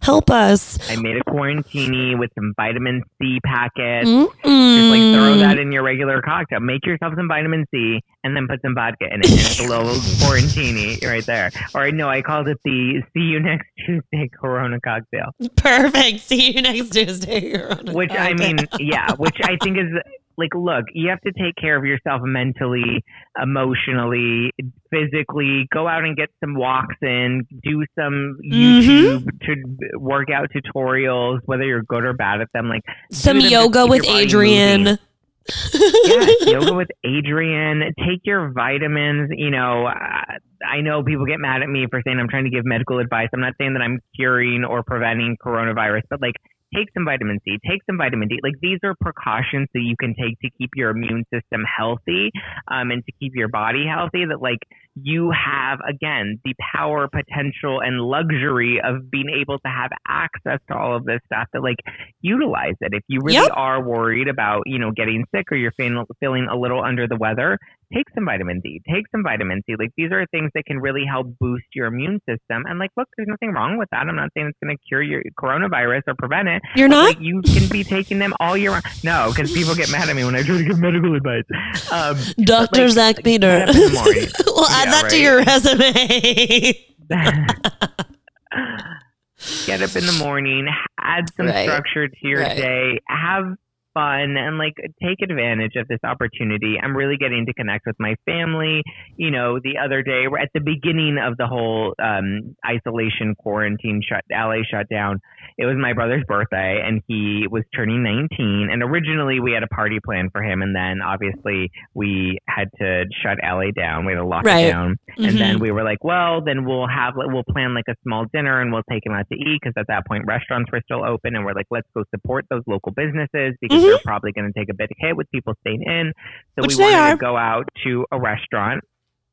[0.00, 0.78] Help us.
[0.90, 4.08] I made a quarantini with some vitamin C packets.
[4.08, 4.76] Mm-mm.
[4.76, 6.60] Just like throw that in your regular cocktail.
[6.60, 9.30] Make yourself some vitamin C and then put some vodka in it.
[9.30, 11.50] And it's a little quarantini right there.
[11.74, 15.32] Or no, I called it the see you next Tuesday Corona cocktail.
[15.56, 16.20] Perfect.
[16.20, 17.50] See you next Tuesday.
[17.50, 19.88] You're on a Which I mean, yeah, which I think is
[20.36, 23.04] like, look, you have to take care of yourself mentally,
[23.40, 24.52] emotionally,
[24.90, 25.66] physically.
[25.72, 27.46] Go out and get some walks in.
[27.62, 28.48] Do some mm-hmm.
[28.50, 32.68] YouTube to work out tutorials, whether you're good or bad at them.
[32.68, 34.98] Like some them yoga with Adriene.
[36.04, 37.92] yeah, yoga with Adriene.
[37.98, 39.30] Take your vitamins.
[39.36, 42.64] You know, I know people get mad at me for saying I'm trying to give
[42.64, 43.28] medical advice.
[43.32, 46.34] I'm not saying that I'm curing or preventing coronavirus, but like
[46.74, 48.38] take some vitamin C, take some vitamin D.
[48.42, 52.30] Like these are precautions that you can take to keep your immune system healthy
[52.68, 54.24] um, and to keep your body healthy.
[54.24, 54.58] That like
[54.94, 60.76] you have again the power, potential, and luxury of being able to have access to
[60.76, 61.48] all of this stuff.
[61.52, 61.78] That like
[62.20, 62.92] utilize it.
[62.94, 63.50] If you really Yep.
[63.54, 67.16] are worried about you know getting sick or you're feeling feeling a little under the
[67.16, 67.58] weather,
[67.94, 69.74] take some vitamin D, take some vitamin C.
[69.78, 72.64] Like these are things that can really help boost your immune system.
[72.66, 74.06] And like, look, there's nothing wrong with that.
[74.06, 76.62] I'm not saying it's going to cure your coronavirus or prevent it.
[76.76, 77.10] You're not?
[77.10, 78.84] Like, you can be taking them all year round.
[79.04, 81.44] No, because people get mad at me when I try to give medical advice.
[81.92, 82.82] Um, Dr.
[82.82, 83.58] like, Zack like, Peter.
[83.58, 84.28] get up in the morning.
[84.46, 86.74] we'll add Yeah, that to your resume.
[89.66, 90.66] get up in the morning,
[90.98, 91.68] add some Right.
[91.68, 92.56] structure to your Right.
[92.56, 93.54] day, have
[93.94, 96.76] fun and like take advantage of this opportunity.
[96.82, 98.82] I'm really getting to connect with my family.
[99.16, 104.02] You know, the other day, we're at the beginning of the whole um, isolation quarantine
[104.06, 105.20] shut, LA shutdown.
[105.56, 108.68] It was my brother's birthday and he was turning 19.
[108.72, 110.62] And originally we had a party plan for him.
[110.62, 114.04] And then obviously we had to shut LA down.
[114.04, 114.66] We had to lock Right.
[114.66, 114.96] it down.
[115.16, 115.38] And Mhm.
[115.38, 118.72] then we were like, well, then we'll have, we'll plan like a small dinner and
[118.72, 121.36] we'll take him out to eat because at that point restaurants were still open.
[121.36, 124.68] And we're like, let's go support those local businesses because they're probably going to take
[124.68, 126.12] a big hit with people staying in.
[126.56, 126.62] So Mm-hmm.
[126.62, 128.82] Which we wanted to go out to a restaurant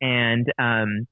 [0.01, 1.07] and, um,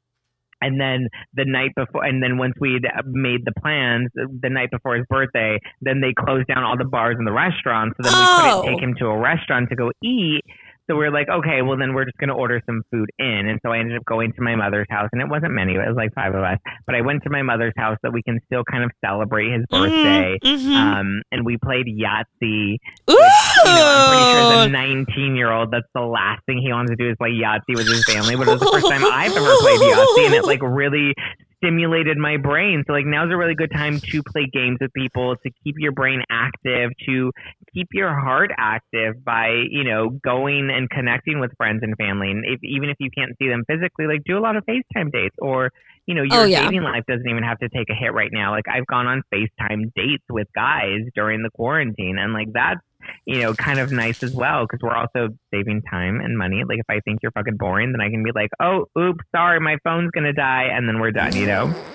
[0.62, 4.96] and then the night before, and then once we'd made the plans, the night before
[4.98, 7.96] his birthday, then they closed down all the bars and the restaurants.
[7.96, 8.62] So then we Oh.
[8.62, 10.42] couldn't take him to a restaurant to go eat.
[10.90, 13.48] So we are like, okay, well then we're just going to order some food in.
[13.48, 15.78] And so I ended up going to my mother's house, and it wasn't many; it
[15.78, 16.58] was like five of us.
[16.88, 19.66] But I went to my mother's house so we can still kind of celebrate his
[19.70, 20.38] birthday.
[20.44, 20.76] Mhm.
[20.76, 22.78] Um, and we played Yahtzee.
[23.10, 23.14] Ooh.
[23.14, 26.72] You know, I'm pretty sure as a 19 year old, that's the last thing he
[26.74, 28.36] wants to do is play Yahtzee with his family.
[28.36, 31.14] But it was the first time I've ever played Yahtzee, and it like really
[31.62, 32.84] stimulated my brain.
[32.88, 35.92] So like now's a really good time to play games with people, to keep your
[35.92, 37.32] brain active, to
[37.74, 42.32] keep your heart active by you know going and connecting with friends and family.
[42.32, 45.12] And if, even if you can't see them physically, like do a lot of FaceTime
[45.12, 45.70] dates or.
[46.08, 46.64] You know, your Oh, yeah.
[46.64, 48.50] dating life doesn't even have to take a hit right now.
[48.50, 52.80] Like I've gone on FaceTime dates with guys during the quarantine, and like that's
[53.26, 56.64] you know, kind of nice as well because we're also saving time and money.
[56.68, 59.60] Like if I think you're fucking boring, then I can be like, oh, oops, sorry,
[59.60, 61.36] my phone's gonna die, and then we're done.
[61.36, 61.76] You know?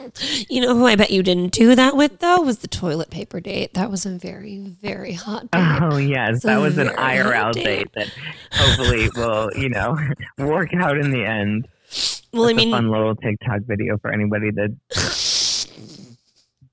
[0.48, 3.40] You know who I bet you didn't do that with though was the toilet paper
[3.40, 3.74] date.
[3.74, 5.78] That was a very, very hot oh, date.
[5.82, 7.88] Oh yes, that was an IRL date date.
[7.94, 8.12] that
[8.52, 9.98] hopefully will, you know,
[10.38, 11.66] work out in the end.
[12.32, 14.76] well, I It's a mean, fun little TikTok video for anybody that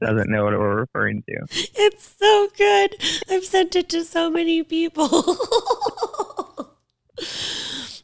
[0.02, 1.36] doesn't know what we're referring to.
[1.76, 2.96] it's so good.
[3.30, 5.08] I've sent it to so many people.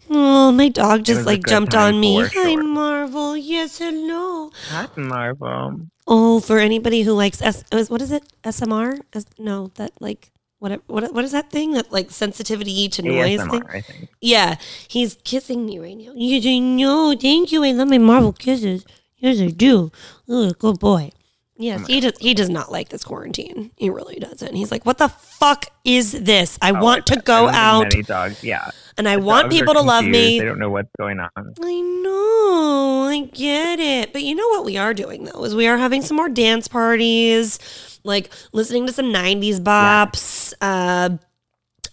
[0.09, 2.21] oh, my dog just like jumped on me.
[2.21, 2.63] Hi, sure.
[2.63, 3.35] Marvel.
[3.35, 4.51] Yes, hello.
[4.69, 5.81] Hi, Marvel.
[6.07, 8.23] Oh, for anybody who likes S, oh, what is it?
[8.43, 9.01] SMR?
[9.13, 11.73] S, no, that like what what what is that thing?
[11.73, 13.49] That like sensitivity to noise thing?
[13.49, 14.09] ASMR, I think.
[14.21, 14.55] Yeah,
[14.87, 16.13] he's kissing me right now.
[16.15, 17.63] You do know, thank you.
[17.63, 18.85] I love my Marvel kisses.
[19.17, 19.91] Yes, I do.
[20.29, 21.11] Oh, good boy.
[21.57, 22.13] Yes, he does.
[22.19, 23.71] He does not like this quarantine.
[23.77, 24.53] He really doesn't.
[24.55, 26.57] He's like, "What the fuck is this?
[26.61, 28.69] I Oh, want to go out, Many dogs, yeah.
[28.97, 31.29] and I The want people to love me." They don't know what's going on.
[31.35, 34.13] I know, I get it.
[34.13, 36.67] But you know what we are doing though is we are having some more dance
[36.67, 37.57] parties,
[38.03, 40.53] like listening to some '90s bops.
[40.61, 41.17] Uh,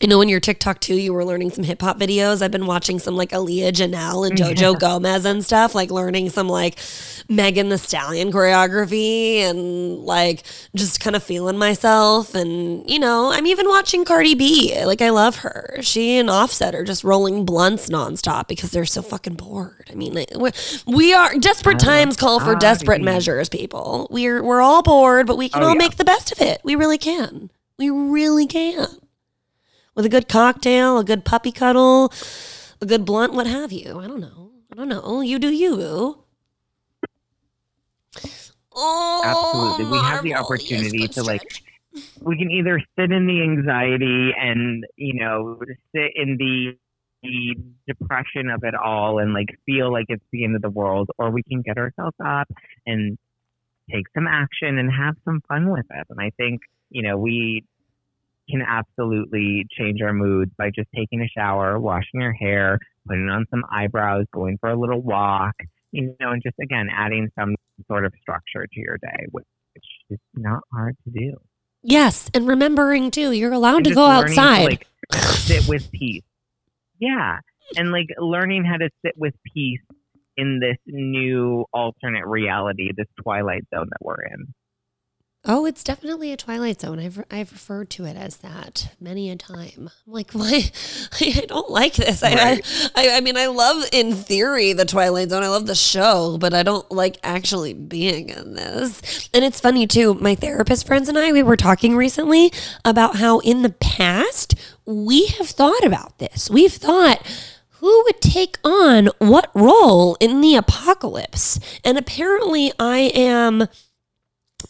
[0.04, 2.42] I know in your TikTok too, you were learning some hip hop videos.
[2.42, 4.78] I've been watching some like Aliya Janell and JoJo yeah.
[4.78, 6.78] Gomez and stuff, like learning some like
[7.30, 10.42] Megan Thee Stallion choreography and like
[10.76, 12.34] just kind of feeling myself.
[12.34, 14.78] And, you know, I'm even watching Cardi B.
[14.84, 15.78] Like, I love her.
[15.80, 19.88] She and Offset are just rolling blunts nonstop because they're so fucking bored.
[19.90, 20.22] I mean,
[20.86, 24.08] we are desperate times call for desperate measures, people.
[24.10, 25.78] We're, we're all bored, but we can oh, all yeah.
[25.78, 26.60] make the best of it.
[26.62, 27.48] We really can.
[27.78, 28.86] We really can
[29.94, 32.12] with a good cocktail, a good puppy cuddle,
[32.80, 34.00] a good blunt, what have you.
[34.00, 34.50] I don't know.
[34.72, 35.20] I don't know.
[35.20, 36.24] You do you, boo.
[38.76, 39.84] Oh, Absolutely.
[39.92, 41.62] We oh, have the opportunity yes, to like
[42.20, 45.60] we can either sit in the anxiety and, you know,
[45.94, 46.76] sit in the
[47.22, 51.08] the depression of it all and like feel like it's the end of the world,
[51.18, 52.48] or we can get ourselves up
[52.86, 53.16] and
[53.90, 56.06] take some action and have some fun with it.
[56.10, 57.64] And I think, you know, we
[58.50, 63.46] can absolutely change our moods by just taking a shower, washing your hair, putting on
[63.50, 65.54] some eyebrows, going for a little walk,
[65.92, 67.54] you know, and just again adding some
[67.86, 69.44] sort of structure to your day, which
[70.10, 71.34] is not hard to do.
[71.82, 74.58] Yes, and remembering too, you're allowed and to go outside.
[74.58, 76.22] To, like, sit with peace.
[76.98, 77.38] Yeah,
[77.76, 79.80] and like learning how to sit with peace
[80.36, 84.52] in this new alternate reality, this twilight zone that we're in.
[85.46, 86.98] Oh, it's definitely a Twilight Zone.
[86.98, 89.90] I've I've referred to it as that many a time.
[90.06, 90.70] I'm like, why?
[91.20, 92.22] I don't like this.
[92.22, 92.62] Right.
[92.94, 95.42] I, I I mean, I love in theory the Twilight Zone.
[95.42, 99.28] I love the show, but I don't like actually being in this.
[99.34, 100.14] And it's funny too.
[100.14, 102.50] My therapist friends and I we were talking recently
[102.82, 104.54] about how in the past
[104.86, 106.48] we have thought about this.
[106.48, 107.20] We've thought
[107.84, 111.60] who would take on what role in the apocalypse?
[111.84, 113.68] And apparently, I am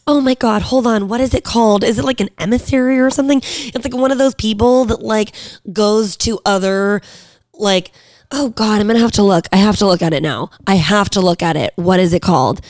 [0.07, 1.07] oh my god hold on.
[1.07, 1.83] What is it called?
[1.83, 3.39] Is it like an emissary or something?
[3.39, 5.35] It's like one of those people that like
[5.71, 7.01] goes to other
[7.53, 7.91] like
[8.31, 9.47] oh god i'm gonna have to look.
[9.51, 10.49] I have to look at it now.
[10.67, 11.73] I have to look at it.
[11.75, 12.61] What is it called?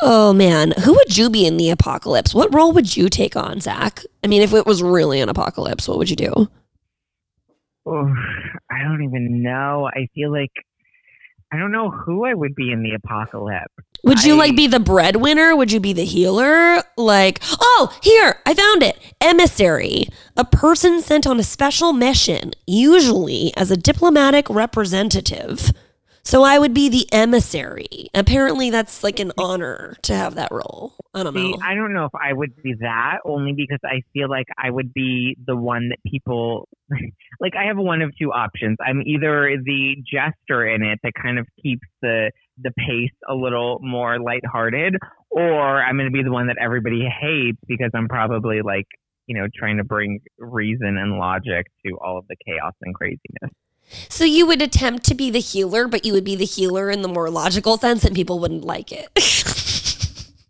[0.00, 2.34] Oh man who would you be in the apocalypse?
[2.34, 4.02] What role would you take on Zack?
[4.22, 6.48] I mean if it was really an apocalypse what would you do?
[7.86, 8.14] Oh,
[8.70, 9.88] i don't even know.
[9.94, 10.52] I feel like
[11.54, 13.72] I don't know who I would be in the apocalypse.
[14.02, 15.54] Would you I, like be the breadwinner?
[15.54, 16.82] Would you be the healer?
[16.96, 18.98] Like, oh, here, I found it.
[19.20, 25.70] Emissary, a person sent on a special mission, usually as a diplomatic representative.
[26.26, 28.08] So I would be the emissary.
[28.14, 30.94] Apparently, that's like an honor to have that role.
[31.12, 31.58] I don't See, know.
[31.62, 34.94] I don't know if I would be that only because I feel like I would
[34.94, 36.66] be the one that people
[37.40, 37.52] like.
[37.56, 38.78] I have one of two options.
[38.84, 43.78] I'm either the jester in it that kind of keeps the the pace a little
[43.82, 44.96] more lighthearted,
[45.30, 48.86] or I'm going to be the one that everybody hates because I'm probably like
[49.26, 53.52] you know trying to bring reason and logic to all of the chaos and craziness.
[54.08, 57.02] So you would attempt to be the healer, but you would be the healer in
[57.02, 59.08] the more logical sense, and people wouldn't like it.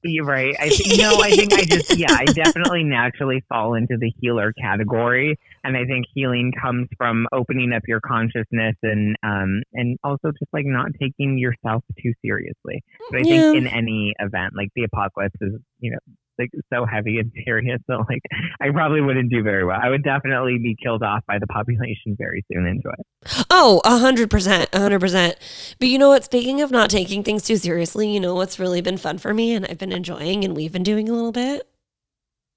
[0.06, 0.54] You're right.
[0.60, 4.52] I th- no, I think I just yeah, I definitely naturally fall into the healer
[4.52, 10.30] category, and I think healing comes from opening up your consciousness and um and also
[10.38, 12.84] just like not taking yourself too seriously.
[13.10, 13.52] But I yeah.
[13.52, 15.98] think in any event, like the apocalypse is you know
[16.38, 17.80] like so heavy and serious.
[17.88, 18.22] So like
[18.60, 19.78] I probably wouldn't do very well.
[19.82, 23.46] I would definitely be killed off by the population very soon into it.
[23.50, 25.36] Oh, a hundred percent, a hundred percent.
[25.78, 26.24] But you know what?
[26.24, 29.54] Speaking of not taking things too seriously, you know what's really been fun for me
[29.54, 31.68] and I've been enjoying and we've been doing a little bit?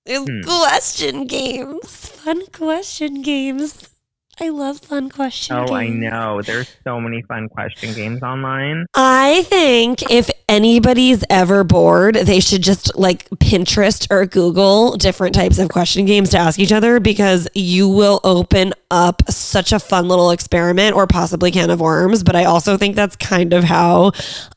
[0.06, 0.42] Is hmm.
[0.42, 2.10] question games.
[2.10, 3.90] Fun question games.
[4.40, 5.72] I love fun question oh, games.
[5.72, 6.42] I know.
[6.44, 8.86] There's so many fun question games online.
[8.94, 15.58] I think if anybody's ever bored, they should just like Pinterest or Google different types
[15.58, 20.08] of question games to ask each other because you will open up such a fun
[20.08, 22.24] little experiment or possibly can of worms.
[22.24, 24.12] But I also think that's kind of how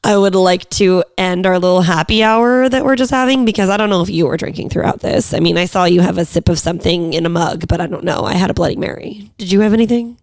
[0.04, 3.76] I would like to end our little happy hour that we're just having because I
[3.76, 5.34] don't know if you were drinking throughout this.
[5.34, 7.86] I mean, I saw you have a sip of something in a mug, but I
[7.86, 8.24] don't know.
[8.24, 9.30] I had a Bloody Mary.
[9.38, 10.16] Did you have anything?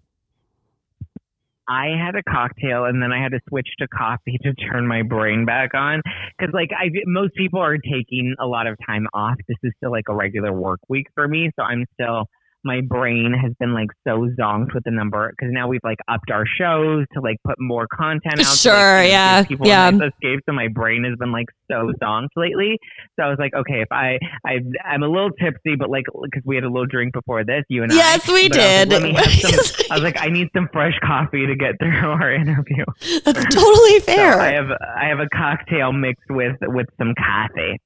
[1.69, 5.01] I had a cocktail and then I had to switch to coffee to turn my
[5.01, 6.01] brain back on
[6.37, 9.35] because like I most people are taking a lot of time off.
[9.47, 12.27] This is still like a regular work week for me, so I'm still
[12.67, 16.29] my brain has been like so zonked with the number because now we've like upped
[16.29, 18.57] our shows to like put more content out.
[18.57, 19.89] Sure, like, yeah, people yeah.
[19.89, 22.77] Escape, so my brain has been like so zonked lately.
[23.17, 26.43] So I was like, okay, if I I I'm a little tipsy, but like because
[26.45, 28.33] we had a little drink before this, you and yes, I.
[28.33, 28.93] Yes, we did.
[28.93, 31.97] I was, like, some, I was like, I need some fresh coffee to get through
[32.09, 32.83] our interview.
[33.23, 34.33] That's totally fair.
[34.33, 37.79] So I have I have a cocktail mixed with with some coffee.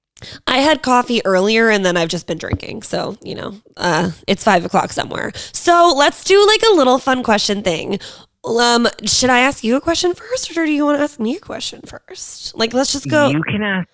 [0.48, 2.84] I had coffee earlier and then I've just been drinking.
[2.84, 5.32] So, you know, uh, it's five o'clock somewhere.
[5.36, 8.00] So let's do like a little fun question thing.
[8.44, 11.36] Um, should I ask you a question first or do you want to ask me
[11.36, 12.56] a question first?
[12.56, 13.30] Like, let's just go.
[13.30, 13.88] You can ask.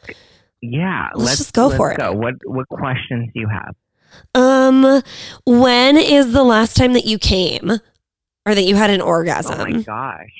[0.61, 1.97] Yeah, Let's just go let's for it.
[1.97, 2.13] Go.
[2.13, 3.75] What what questions do you have?
[4.33, 5.03] Um,
[5.45, 7.71] when is the last time that you came
[8.45, 9.59] or that you had an orgasm?
[9.59, 10.33] Oh my gosh.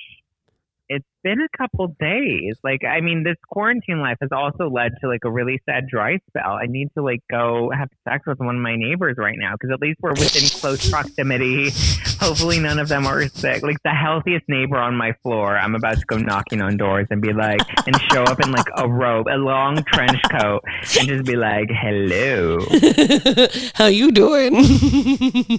[0.89, 2.55] It's been a couple days.
[2.63, 6.19] Like, I mean, this quarantine life has also led to like a really sad dry
[6.29, 6.53] spell.
[6.53, 9.71] I need to like go have sex with one of my neighbors right now because
[9.73, 11.71] at least we're within close proximity.
[12.19, 13.61] Hopefully, none of them are sick.
[13.63, 17.21] Like, the healthiest neighbor on my floor, I'm about to go knocking on doors and
[17.21, 20.61] be like, and show up in like a robe, a long trench coat,
[20.97, 22.57] and just be like, hello,
[23.75, 24.55] How you doing?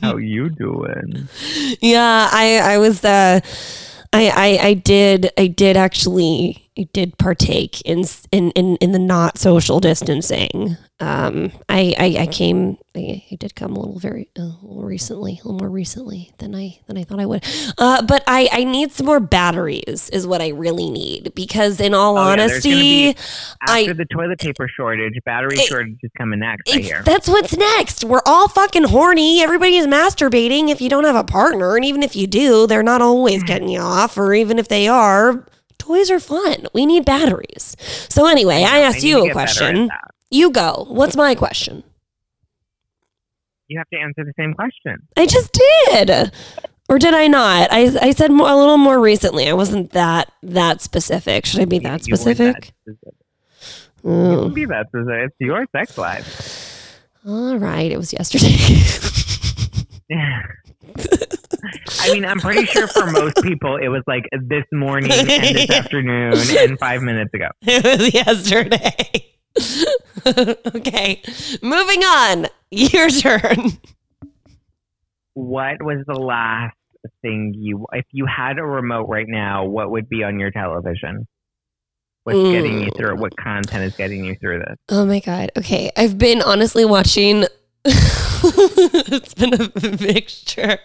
[0.02, 1.28] how you doing?
[1.80, 3.40] yeah, I I was uh
[4.12, 8.98] I, I I did I did actually I did partake in in in, in the
[8.98, 10.76] not social distancing.
[11.00, 15.32] Um, I I, I came I, I did come a little very a little recently,
[15.34, 17.44] a little more recently than I than I thought I would.
[17.78, 21.94] Uh, but I I need some more batteries is what I really need because in
[21.94, 23.08] all Oh, yeah, honesty,
[23.66, 27.02] I- After the toilet paper shortage, battery It- shortage is coming next, I hear.
[27.04, 28.04] That's what's next.
[28.04, 29.40] We're all fucking horny.
[29.42, 31.76] Everybody's masturbating if you don't have a partner.
[31.76, 34.16] And even if you do, they're not always getting you off.
[34.16, 35.44] Or even if they are,
[35.88, 36.66] toys are fun.
[36.74, 37.76] We need batteries.
[38.08, 39.90] So, anyway, I, asked you a get better at question.
[40.30, 40.86] You go.
[40.88, 41.82] What's my question?
[43.68, 45.08] You have to answer the same question.
[45.16, 46.32] I just did.
[46.88, 47.68] Or did I not?
[47.70, 49.48] I, I said more, a little more recently.
[49.48, 51.44] I wasn't that that specific.
[51.44, 52.72] Should I be that You weren't that specific?
[54.04, 55.24] You can be that specific.
[55.26, 57.02] It's your sex life.
[57.26, 57.90] All right.
[57.92, 58.56] It was yesterday.
[62.00, 65.70] I mean, I'm pretty sure for most people, it was like this morning and this
[65.74, 67.48] afternoon and five minutes ago.
[67.62, 69.26] It was yesterday.
[70.76, 71.22] okay.
[71.62, 72.46] Moving on.
[72.70, 73.72] Your turn.
[75.34, 76.74] What was the last
[77.22, 81.26] thing you, if you had a remote right now, what would be on your television?
[82.24, 82.96] What's getting you Mm.
[82.96, 83.18] through it?
[83.20, 84.76] What content is getting you through this?
[84.90, 85.50] Oh my god.
[85.56, 85.90] Okay.
[85.96, 87.46] I've been honestly watching
[87.84, 89.70] it's been a
[90.02, 90.78] mixture.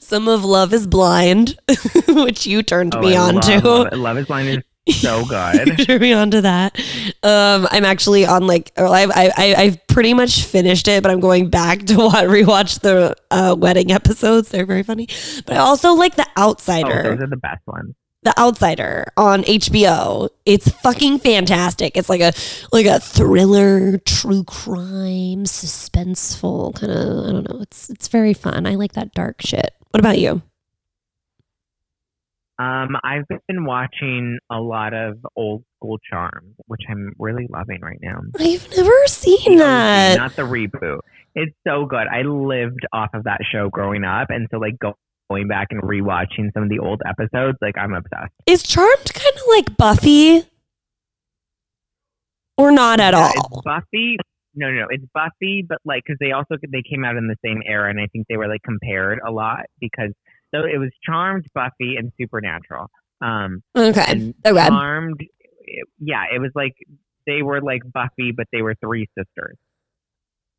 [0.00, 1.56] Some of Love is Blind,
[2.08, 3.60] which you turned me Oh, I on love, to.
[3.68, 3.92] Love.
[3.94, 5.68] Love is Blind is so good.
[5.68, 6.78] you turned me on to that.
[7.22, 11.10] Um, I'm actually on like, or I've, I, I, I've pretty much finished it, but
[11.12, 14.48] I'm going back to wa- rewatch the uh, wedding episodes.
[14.48, 15.06] They're very funny.
[15.46, 17.02] But I also like The Oh, Outsider.
[17.02, 17.94] those are the best ones.
[18.22, 20.28] The Outsider on HBO.
[20.44, 21.96] It's fucking fantastic.
[21.96, 22.32] It's like a
[22.70, 26.98] like a thriller, true crime, suspenseful kind of.
[27.28, 27.60] I don't know.
[27.62, 28.66] It's it's very fun.
[28.66, 29.70] I like that dark shit.
[29.90, 30.42] What about you?
[32.58, 37.98] Um, I've been watching a lot of old school Charmed, which I'm really loving right
[38.02, 38.20] now.
[38.38, 40.18] I've never seen that.
[40.18, 40.98] not the reboot.
[41.34, 42.06] It's so good.
[42.06, 44.98] I lived off of that show growing up, and so like go-
[45.30, 48.32] going back and rewatching some of the old episodes, like I'm obsessed.
[48.46, 50.42] Is Charmed kind of like Buffy,
[52.58, 53.32] or not at Yeah, all?
[53.58, 54.16] It's Buffy.
[54.54, 57.62] No, no, it's Buffy, but like because they also they came out in the same
[57.64, 60.10] era, and I think they were like compared a lot because
[60.52, 62.88] so it was Charmed, Buffy, and Supernatural.
[63.22, 64.34] Um, Okay.
[64.44, 66.74] Oh, Charmed, it- yeah, it was like
[67.26, 69.56] they were like Buffy, but they were three sisters.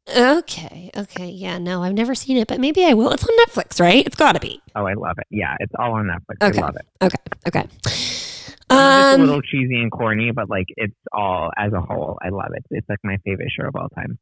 [0.10, 0.90] Okay.
[0.98, 1.30] Okay.
[1.30, 1.58] Yeah.
[1.58, 3.12] No, I've never seen it, but maybe I will.
[3.12, 4.06] It's on Netflix, right?
[4.06, 4.62] It's got to be.
[4.76, 5.28] Oh, I love it.
[5.30, 6.48] Yeah, it's all on Netflix.
[6.50, 6.60] Okay.
[6.60, 6.88] I love it.
[7.06, 7.18] Okay.
[7.48, 7.68] Okay.
[7.86, 8.76] It's a
[9.16, 9.22] Um.
[9.22, 12.18] little cheesy and corny, but like it's all as a whole.
[12.22, 12.66] I love it.
[12.72, 14.18] It's like my favorite show of all time.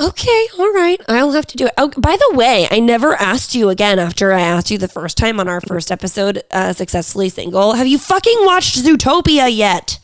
[0.00, 1.00] Okay, all right.
[1.08, 1.72] I'll have to do it.
[1.78, 5.16] Oh, by the way, I never asked you again after I asked you the first
[5.16, 7.74] time on our first episode, uh, Successfully Single.
[7.74, 10.00] Have you fucking watched Zootopia yet?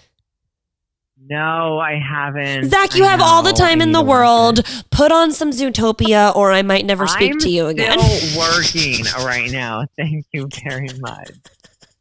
[1.29, 2.71] No, I haven't.
[2.71, 4.61] Zack, you I have all the time in the world.
[4.91, 7.99] Put on some Zootopia or I might never speak I'm to you again.
[7.99, 9.87] Still working right now.
[9.97, 11.31] Thank you very much.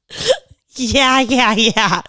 [0.90, 2.02] Yeah, yeah, yeah.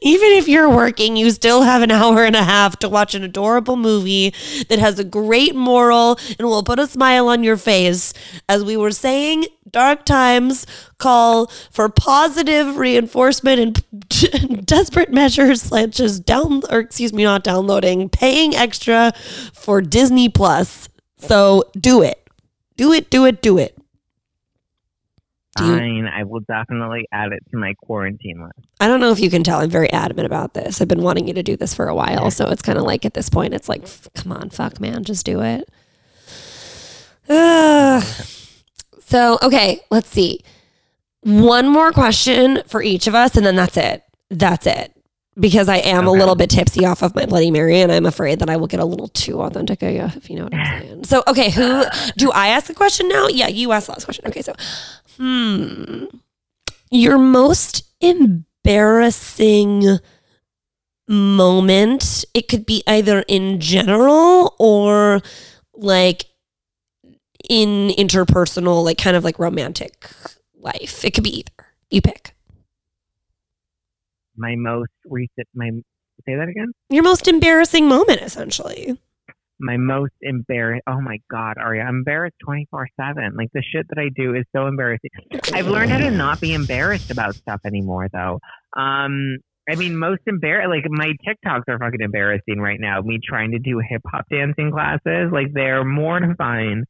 [0.00, 3.24] Even if you're working, you still have an hour and a half to watch an
[3.24, 4.32] adorable movie
[4.68, 8.14] that has a great moral and will put a smile on your face.
[8.48, 10.66] As we were saying, dark times
[10.98, 18.08] call for positive reinforcement and desperate measures such as down or excuse me, not downloading,
[18.08, 19.12] paying extra
[19.52, 20.88] for Disney Plus.
[21.18, 22.18] So do it.
[22.76, 23.76] Do it, do it, do it.
[25.56, 28.66] Do you- I will definitely add it to my quarantine list.
[28.80, 29.60] I don't know if you can tell.
[29.60, 30.80] I'm very adamant about this.
[30.80, 32.30] I've been wanting you to do this for a while.
[32.30, 33.84] So it's kind of like at this point, it's like,
[34.14, 35.68] come on, fuck, man, just do it.
[37.28, 38.02] Ugh.
[39.06, 40.40] so, okay, let's see.
[41.22, 44.02] One more question for each of us, and then that's it.
[44.30, 44.92] That's it.
[45.38, 48.40] because I am a little bit tipsy off of my Bloody Mary, and I'm afraid
[48.40, 51.04] that I will get a little too authentic, if you know what I'm saying.
[51.04, 51.84] So, okay, who
[52.18, 53.28] do I ask the question now?
[53.28, 54.26] Yeah, you asked the last question.
[54.26, 54.52] Okay, so,
[55.16, 56.04] hmm,
[56.90, 59.98] your most embarrassing
[61.08, 62.24] moment.
[62.34, 65.20] It could be either in general or
[65.74, 66.26] like
[67.48, 70.08] in interpersonal, like kind of like romantic
[70.54, 71.04] life.
[71.04, 71.66] It could be either.
[71.90, 72.34] You pick.
[74.36, 75.70] My most recent, my
[76.24, 76.72] say that again.
[76.88, 78.98] Your most embarrassing moment, essentially.
[79.60, 80.82] My most embarrassed.
[80.88, 83.32] Oh my God, Aria, I'm embarrassed 24 seven.
[83.36, 85.10] Like the shit that I do is so embarrassing.
[85.52, 88.40] I've learned how to not be embarrassed about stuff anymore, though.
[88.76, 89.38] Um,
[89.70, 90.70] I mean, most embarrassed.
[90.70, 93.00] Like my TikToks are fucking embarrassing right now.
[93.02, 96.84] Me trying to do hip hop dancing classes, like they're mortifying.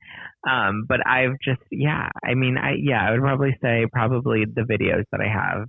[0.48, 2.08] Um, but I've just, yeah.
[2.24, 5.68] I mean, I yeah, I would probably say probably the videos that I have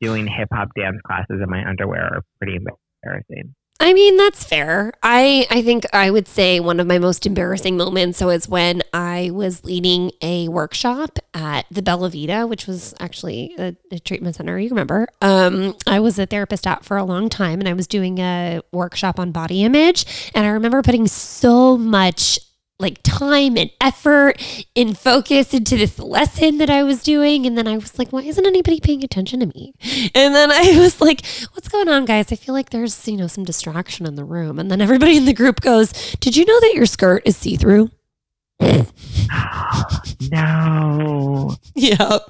[0.00, 3.54] doing hip hop dance classes in my underwear are pretty embarrassing.
[3.80, 4.92] I mean, that's fair.
[5.02, 8.82] I I think I would say one of my most embarrassing moments so is when
[8.92, 14.36] I was leading a workshop at the Bella Vita, which was actually a, a treatment
[14.36, 14.58] center.
[14.58, 15.08] You remember?
[15.20, 18.60] Um, I was a therapist at for a long time, and I was doing a
[18.72, 22.38] workshop on body image, and I remember putting so much
[22.84, 24.34] like time and effort
[24.76, 27.46] and focus into this lesson that I was doing.
[27.46, 29.72] And then I was like, why isn't anybody paying attention to me?
[30.14, 32.30] And then I was like, what's going on, guys?
[32.30, 34.58] I feel like there's, you know, some distraction in the room.
[34.58, 37.56] And then everybody in the group goes, did you know that your skirt is see
[37.56, 37.90] through?
[40.30, 41.56] no.
[41.74, 42.22] Yep.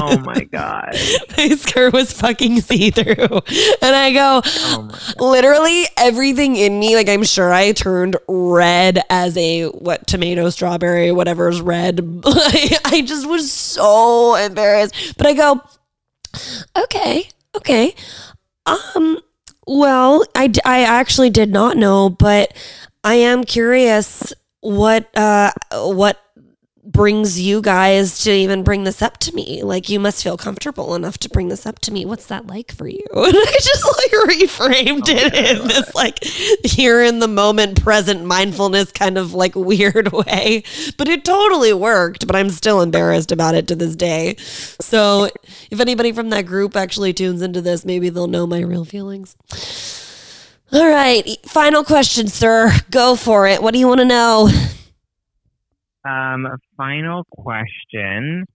[0.00, 0.96] Oh my god.
[1.36, 3.40] My skirt was fucking see through.
[3.82, 4.88] And I go, Oh
[5.18, 11.12] literally everything in me, like I'm sure I turned red as a what tomato, strawberry,
[11.12, 12.00] whatever's red.
[12.24, 15.14] I just was so embarrassed.
[15.16, 15.60] But I go,
[16.76, 17.94] okay, okay.
[18.66, 19.18] Um,
[19.66, 22.56] well, I, I actually did not know, but
[23.04, 26.18] I am curious what uh what
[26.88, 29.62] brings you guys to even bring this up to me?
[29.62, 32.06] Like you must feel comfortable enough to bring this up to me.
[32.06, 33.04] What's that like for you?
[33.14, 36.24] And i just like reframed Oh it in this like
[36.64, 40.62] here in the moment present mindfulness kind of like weird way.
[40.96, 44.36] But it totally worked but i'm still embarrassed about it to this day.
[44.38, 45.28] So
[45.70, 49.36] if anybody from that group actually tunes into this maybe they'll know my real feelings
[50.72, 52.70] all right final question sir.
[52.90, 53.62] Go for it.
[53.62, 54.50] What do you want to know?
[56.08, 56.46] Um,
[56.76, 58.46] final question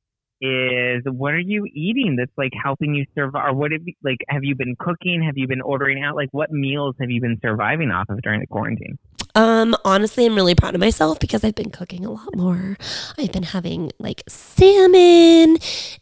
[0.42, 4.18] is what are you eating that's like helping you survive or what have you like
[4.28, 5.24] have you been cooking?
[5.24, 6.16] Have you been ordering out?
[6.16, 8.98] Like what meals have you been surviving off of during the quarantine
[9.36, 12.78] Um, honestly, I'm really proud of myself because I've been cooking a lot more.
[13.18, 15.58] I've been having like salmon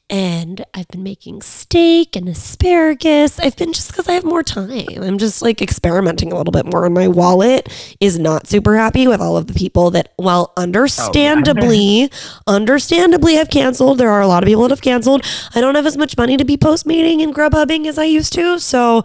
[0.09, 3.39] and I've been making steak and asparagus.
[3.39, 5.01] I've been just because I have more time.
[5.01, 6.83] I'm just like experimenting a little bit more.
[6.85, 7.69] And my wallet
[8.01, 12.11] is not super happy with all of the people that, well, understandably,
[12.47, 13.97] understandably have canceled.
[13.99, 15.25] There are a lot of people that have canceled.
[15.55, 18.59] I don't have as much money to be postmating and grubhubbing as I used to.
[18.59, 19.03] So,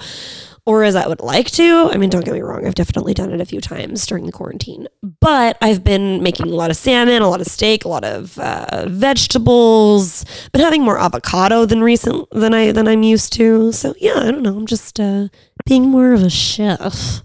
[0.67, 1.89] or as I would like to.
[1.93, 4.33] I mean, don't get me wrong, I've definitely done it a few times during the
[4.33, 4.89] quarantine,
[5.21, 8.39] but I've been making a lot of salmon, a lot of steak, a lot of
[8.39, 13.73] uh, vegetables, been having more avocado than recent than I than I'm used to.
[13.73, 14.57] So yeah, I don't know.
[14.57, 15.29] I'm just uh,
[15.65, 17.23] being more of a chef.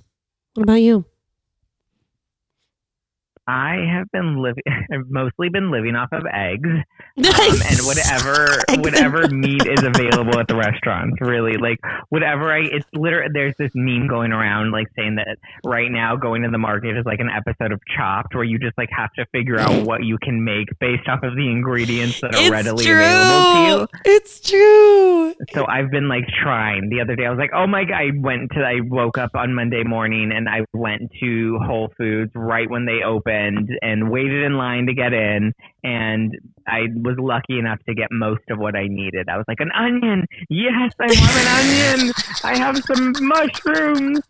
[0.54, 1.06] What about you?
[3.48, 8.48] I have been living i've mostly been living off of eggs um, and whatever
[8.82, 11.80] whatever meat is available at the restaurants really like
[12.10, 16.44] whatever i it's literally there's this meme going around like saying that right now going
[16.44, 19.26] to the market is like an episode of chopped where you just like have to
[19.32, 22.86] figure out what you can make based off of the ingredients that are It's readily
[22.86, 22.96] true.
[22.96, 25.34] available to you It's true.
[25.54, 26.90] so I've been like trying.
[26.90, 27.96] The other day I was like, oh my god!
[27.96, 28.60] I went to.
[28.62, 33.04] I woke up on Monday morning and I went to Whole Foods right when they
[33.06, 33.31] opened
[33.82, 35.54] and waited in line to get in.
[35.84, 39.30] And I was lucky enough to get most of what I needed.
[39.30, 40.26] I was like, an onion.
[40.50, 42.14] Yes, I want an onion.
[42.44, 44.22] I have some mushrooms.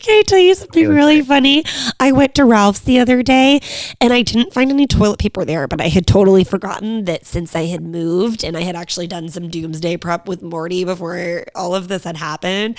[0.00, 1.64] Can I tell you something really funny?
[1.98, 3.60] I went to Ralph's the other day
[4.00, 7.56] and I didn't find any toilet paper there, but I had totally forgotten that since
[7.56, 11.74] I had moved and I had actually done some doomsday prep with Morty before all
[11.74, 12.78] of this had happened,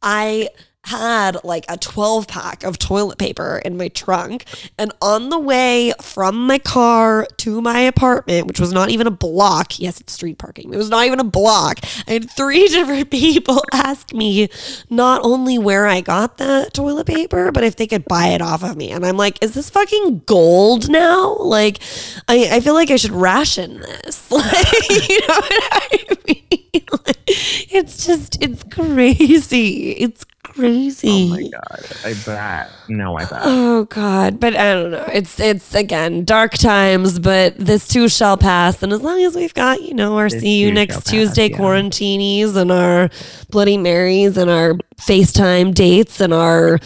[0.00, 0.50] I
[0.88, 4.44] had like a 12 pack of toilet paper in my trunk.
[4.78, 9.10] And on the way from my car to my apartment, which was not even a
[9.10, 11.80] block, yes, it's street parking, it was not even a block.
[12.06, 14.48] I had three different people ask me
[14.88, 18.64] not only where I got the toilet paper, but if they could buy it off
[18.64, 18.90] of me.
[18.90, 21.36] And I'm like, is this fucking gold now?
[21.36, 21.80] Like,
[22.28, 24.30] I, I feel like I should ration this.
[24.38, 26.86] Like, you know what I mean?
[27.06, 29.90] Like, it's just, it's crazy.
[29.92, 30.24] It's
[30.58, 31.08] crazy.
[31.08, 31.86] Oh my god!
[32.04, 32.70] I bet.
[32.88, 33.40] No, I bet.
[33.44, 35.06] Oh God, but I don't know.
[35.12, 38.82] It's it's again dark times, but this too shall pass.
[38.82, 41.10] And as long as we've got you know our This see you next shall pass,
[41.10, 41.56] Tuesday yeah.
[41.56, 43.10] quarantinis and our
[43.50, 46.78] Bloody Marys and our FaceTime dates and our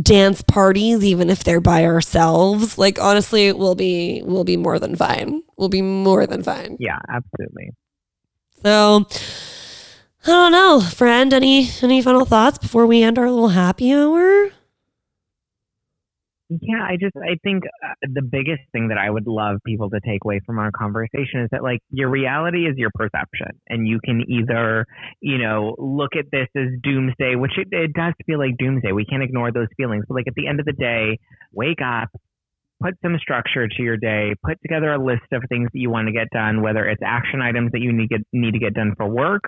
[0.00, 4.94] dance parties, even if they're by ourselves, like honestly, we'll be we'll be more than
[4.94, 5.42] fine.
[5.56, 6.76] We'll be more than fine.
[6.78, 7.72] Yeah, absolutely.
[8.62, 9.06] So
[10.28, 11.32] I don't know, friend.
[11.32, 14.50] Any any final thoughts before we end our little happy hour?
[16.50, 20.00] Yeah, I just I think uh, the biggest thing that I would love people to
[20.00, 24.00] take away from our conversation is that like your reality is your perception, and you
[24.04, 24.84] can either
[25.22, 28.92] you know look at this as doomsday, which it, it does feel like doomsday.
[28.92, 31.18] We can't ignore those feelings, but like at the end of the day,
[31.54, 32.10] wake up.
[32.80, 34.34] Put some structure to your day.
[34.44, 37.42] Put together a list of things that you want to get done, whether it's action
[37.42, 39.42] items that you need, get, need to get done for work,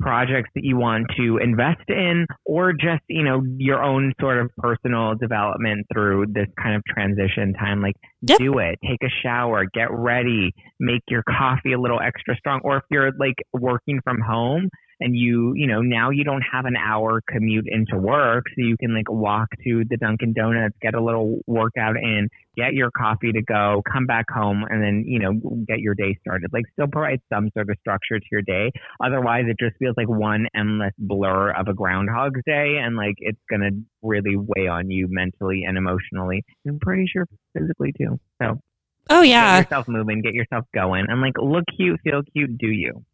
[0.00, 4.50] projects that you want to invest in, or just, you know, your own sort of
[4.58, 7.82] personal development through this kind of transition time.
[7.82, 8.38] Like, Yep.
[8.38, 8.78] do it.
[8.84, 12.60] Take a shower, get ready, make your coffee a little extra strong.
[12.64, 14.68] Or if you're like working from home
[15.00, 18.76] and you, you know, now you don't have an hour commute into work, so you
[18.78, 23.32] can like walk to the Dunkin' Donuts, get a little workout in, get your coffee
[23.32, 25.32] to go, come back home, and then, you know,
[25.66, 26.50] get your day started.
[26.52, 28.72] Like, still provide some sort of structure to your day.
[29.04, 33.40] Otherwise, it just feels like one endless blur of a Groundhog's Day, and like it's
[33.50, 33.70] gonna
[34.02, 36.44] really weigh on you mentally and emotionally.
[36.66, 38.18] I'm pretty sure physically too.
[38.40, 38.60] So
[39.08, 39.56] Oh yeah.
[39.56, 43.04] Get yourself moving, get yourself going, and like look cute, feel cute, do you?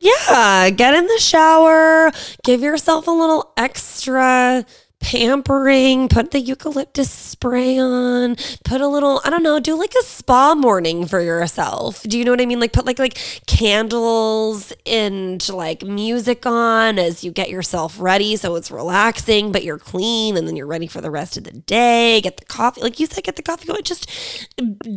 [0.00, 2.10] Yeah, get in the shower,
[2.42, 4.64] give yourself a little extra
[5.00, 10.04] pampering, put the eucalyptus spray on, put a little, I don't know, do like a
[10.04, 12.02] spa morning for yourself.
[12.02, 12.60] Do you know what I mean?
[12.60, 18.54] Like put like like candles and like music on as you get yourself ready so
[18.56, 22.20] it's relaxing, but you're clean and then you're ready for the rest of the day.
[22.20, 23.82] Get the coffee, like you said, get the coffee going.
[23.82, 24.10] Just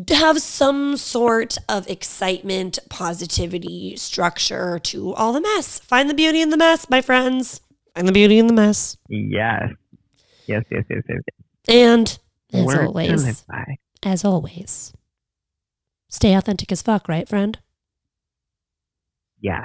[0.09, 5.79] have some sort of excitement, positivity, structure to all the mess.
[5.79, 7.61] Find the beauty in the mess, my friends.
[7.95, 8.97] Find the beauty in the mess.
[9.07, 9.69] Yes.
[10.47, 11.19] Yes, yes, yes, yes.
[11.67, 12.19] And
[12.51, 13.45] as Words always,
[14.03, 14.93] as always,
[16.09, 17.59] stay authentic as fuck, right, friend?
[19.39, 19.63] Yes.